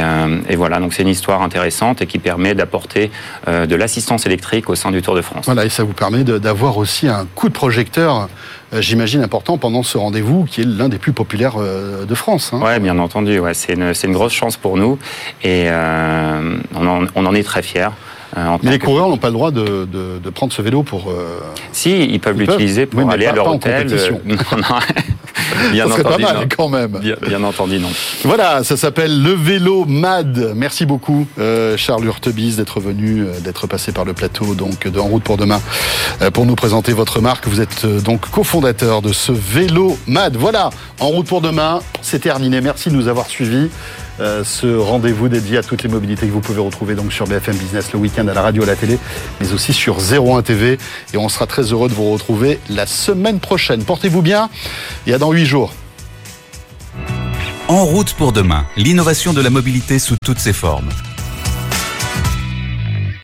voilà, 0.55 0.79
donc 0.79 0.93
c'est 0.93 1.03
une 1.03 1.09
histoire 1.09 1.41
intéressante 1.41 2.01
et 2.01 2.05
qui 2.05 2.19
permet 2.19 2.55
d'apporter 2.55 3.11
de 3.47 3.75
l'assistance 3.75 4.25
électrique 4.25 4.69
au 4.69 4.75
sein 4.75 4.91
du 4.91 5.01
Tour 5.01 5.15
de 5.15 5.21
France. 5.21 5.45
Voilà, 5.45 5.65
et 5.65 5.69
ça 5.69 5.83
vous 5.83 5.93
permet 5.93 6.23
d'avoir 6.23 6.77
aussi 6.77 7.07
un 7.07 7.27
coup 7.35 7.49
de 7.49 7.53
projecteur, 7.53 8.29
j'imagine, 8.73 9.21
important 9.23 9.57
pendant 9.57 9.83
ce 9.83 9.97
rendez-vous 9.97 10.45
qui 10.45 10.61
est 10.61 10.65
l'un 10.65 10.89
des 10.89 10.97
plus 10.97 11.13
populaires 11.13 11.55
euh, 11.57 12.05
de 12.05 12.15
France. 12.15 12.51
hein. 12.53 12.61
Ouais, 12.61 12.79
bien 12.79 12.97
entendu. 12.99 13.39
Ouais, 13.39 13.53
c'est 13.53 13.73
une, 13.73 13.93
une 14.03 14.13
grosse 14.13 14.33
chance 14.33 14.57
pour 14.57 14.77
nous 14.77 14.97
et 15.43 15.65
euh, 15.67 16.57
on, 16.75 16.87
en, 16.87 17.05
on 17.15 17.25
en 17.25 17.33
est 17.33 17.43
très 17.43 17.61
fiers. 17.61 17.89
Euh, 18.37 18.47
en 18.47 18.59
Mais 18.63 18.71
les 18.71 18.79
coureurs 18.79 19.09
n'ont 19.09 19.17
pas 19.17 19.27
le 19.27 19.33
droit 19.33 19.51
de, 19.51 19.85
de- 19.91 20.19
de 20.23 20.29
prendre 20.29 20.53
ce 20.53 20.61
vélo 20.61 20.83
pour. 20.83 21.09
euh, 21.09 21.39
Si, 21.71 22.03
ils 22.05 22.19
peuvent 22.19 22.37
l'utiliser 22.37 22.85
pour 22.85 23.03
Oui, 23.03 23.13
aller 23.13 23.25
pas- 23.25 23.31
à 23.31 23.35
leur 23.35 23.45
pas 23.45 23.51
en 23.51 23.55
hôtel. 23.55 23.83
compétition. 23.85 24.21
Euh, 24.29 24.35
non, 24.51 24.57
non. 24.57 24.75
bien 25.71 25.85
ça 25.85 25.91
serait 25.91 26.03
pas 26.03 26.09
entendu, 26.09 26.23
mal 26.23 26.35
non. 26.37 26.43
quand 26.55 26.69
même. 26.69 26.91
Bien, 26.99 27.15
bien 27.25 27.43
entendu, 27.43 27.79
non. 27.79 27.89
Voilà, 28.23 28.63
ça 28.63 28.77
s'appelle 28.77 29.21
le 29.23 29.31
vélo 29.33 29.85
MAD. 29.85 30.53
Merci 30.55 30.85
beaucoup, 30.85 31.25
euh, 31.39 31.75
Charles 31.77 32.05
Hurtebise, 32.05 32.57
d'être 32.57 32.79
venu, 32.79 33.25
d'être 33.43 33.65
passé 33.67 33.91
par 33.91 34.05
le 34.05 34.13
plateau 34.13 34.55
donc 34.55 34.87
de 34.87 34.99
En 34.99 35.05
route 35.07 35.23
pour 35.23 35.37
demain 35.37 35.59
pour 36.33 36.45
nous 36.45 36.55
présenter 36.55 36.93
votre 36.93 37.21
marque. 37.21 37.47
Vous 37.47 37.61
êtes 37.61 37.85
donc 38.03 38.29
cofondateur 38.29 39.01
de 39.01 39.13
ce 39.13 39.31
vélo 39.31 39.97
MAD. 40.07 40.35
Voilà, 40.37 40.69
En 40.99 41.07
route 41.07 41.27
pour 41.27 41.41
demain, 41.41 41.79
c'est 42.01 42.19
terminé. 42.19 42.61
Merci 42.61 42.89
de 42.89 42.95
nous 42.95 43.07
avoir 43.07 43.27
suivis. 43.27 43.69
Euh, 44.19 44.43
ce 44.43 44.75
rendez-vous 44.77 45.29
dédié 45.29 45.57
à 45.57 45.63
toutes 45.63 45.83
les 45.83 45.89
mobilités 45.89 46.27
que 46.27 46.31
vous 46.31 46.41
pouvez 46.41 46.61
retrouver 46.61 46.95
donc 46.95 47.13
sur 47.13 47.27
BFM 47.27 47.55
Business 47.55 47.91
le 47.93 47.99
week-end 47.99 48.27
à 48.27 48.33
la 48.33 48.41
radio, 48.41 48.63
à 48.63 48.65
la 48.65 48.75
télé, 48.75 48.97
mais 49.39 49.53
aussi 49.53 49.73
sur 49.73 49.97
01 49.99 50.41
TV. 50.41 50.77
Et 51.13 51.17
on 51.17 51.29
sera 51.29 51.45
très 51.45 51.63
heureux 51.63 51.89
de 51.89 51.93
vous 51.93 52.11
retrouver 52.11 52.59
la 52.69 52.85
semaine 52.85 53.39
prochaine. 53.39 53.83
Portez-vous 53.83 54.21
bien 54.21 54.49
et 55.05 55.13
à 55.13 55.17
dans 55.17 55.31
8 55.31 55.45
jours. 55.45 55.73
En 57.67 57.83
route 57.83 58.13
pour 58.13 58.31
demain, 58.31 58.65
l'innovation 58.77 59.33
de 59.33 59.41
la 59.41 59.49
mobilité 59.49 59.99
sous 59.99 60.15
toutes 60.23 60.39
ses 60.39 60.53
formes. 60.53 60.89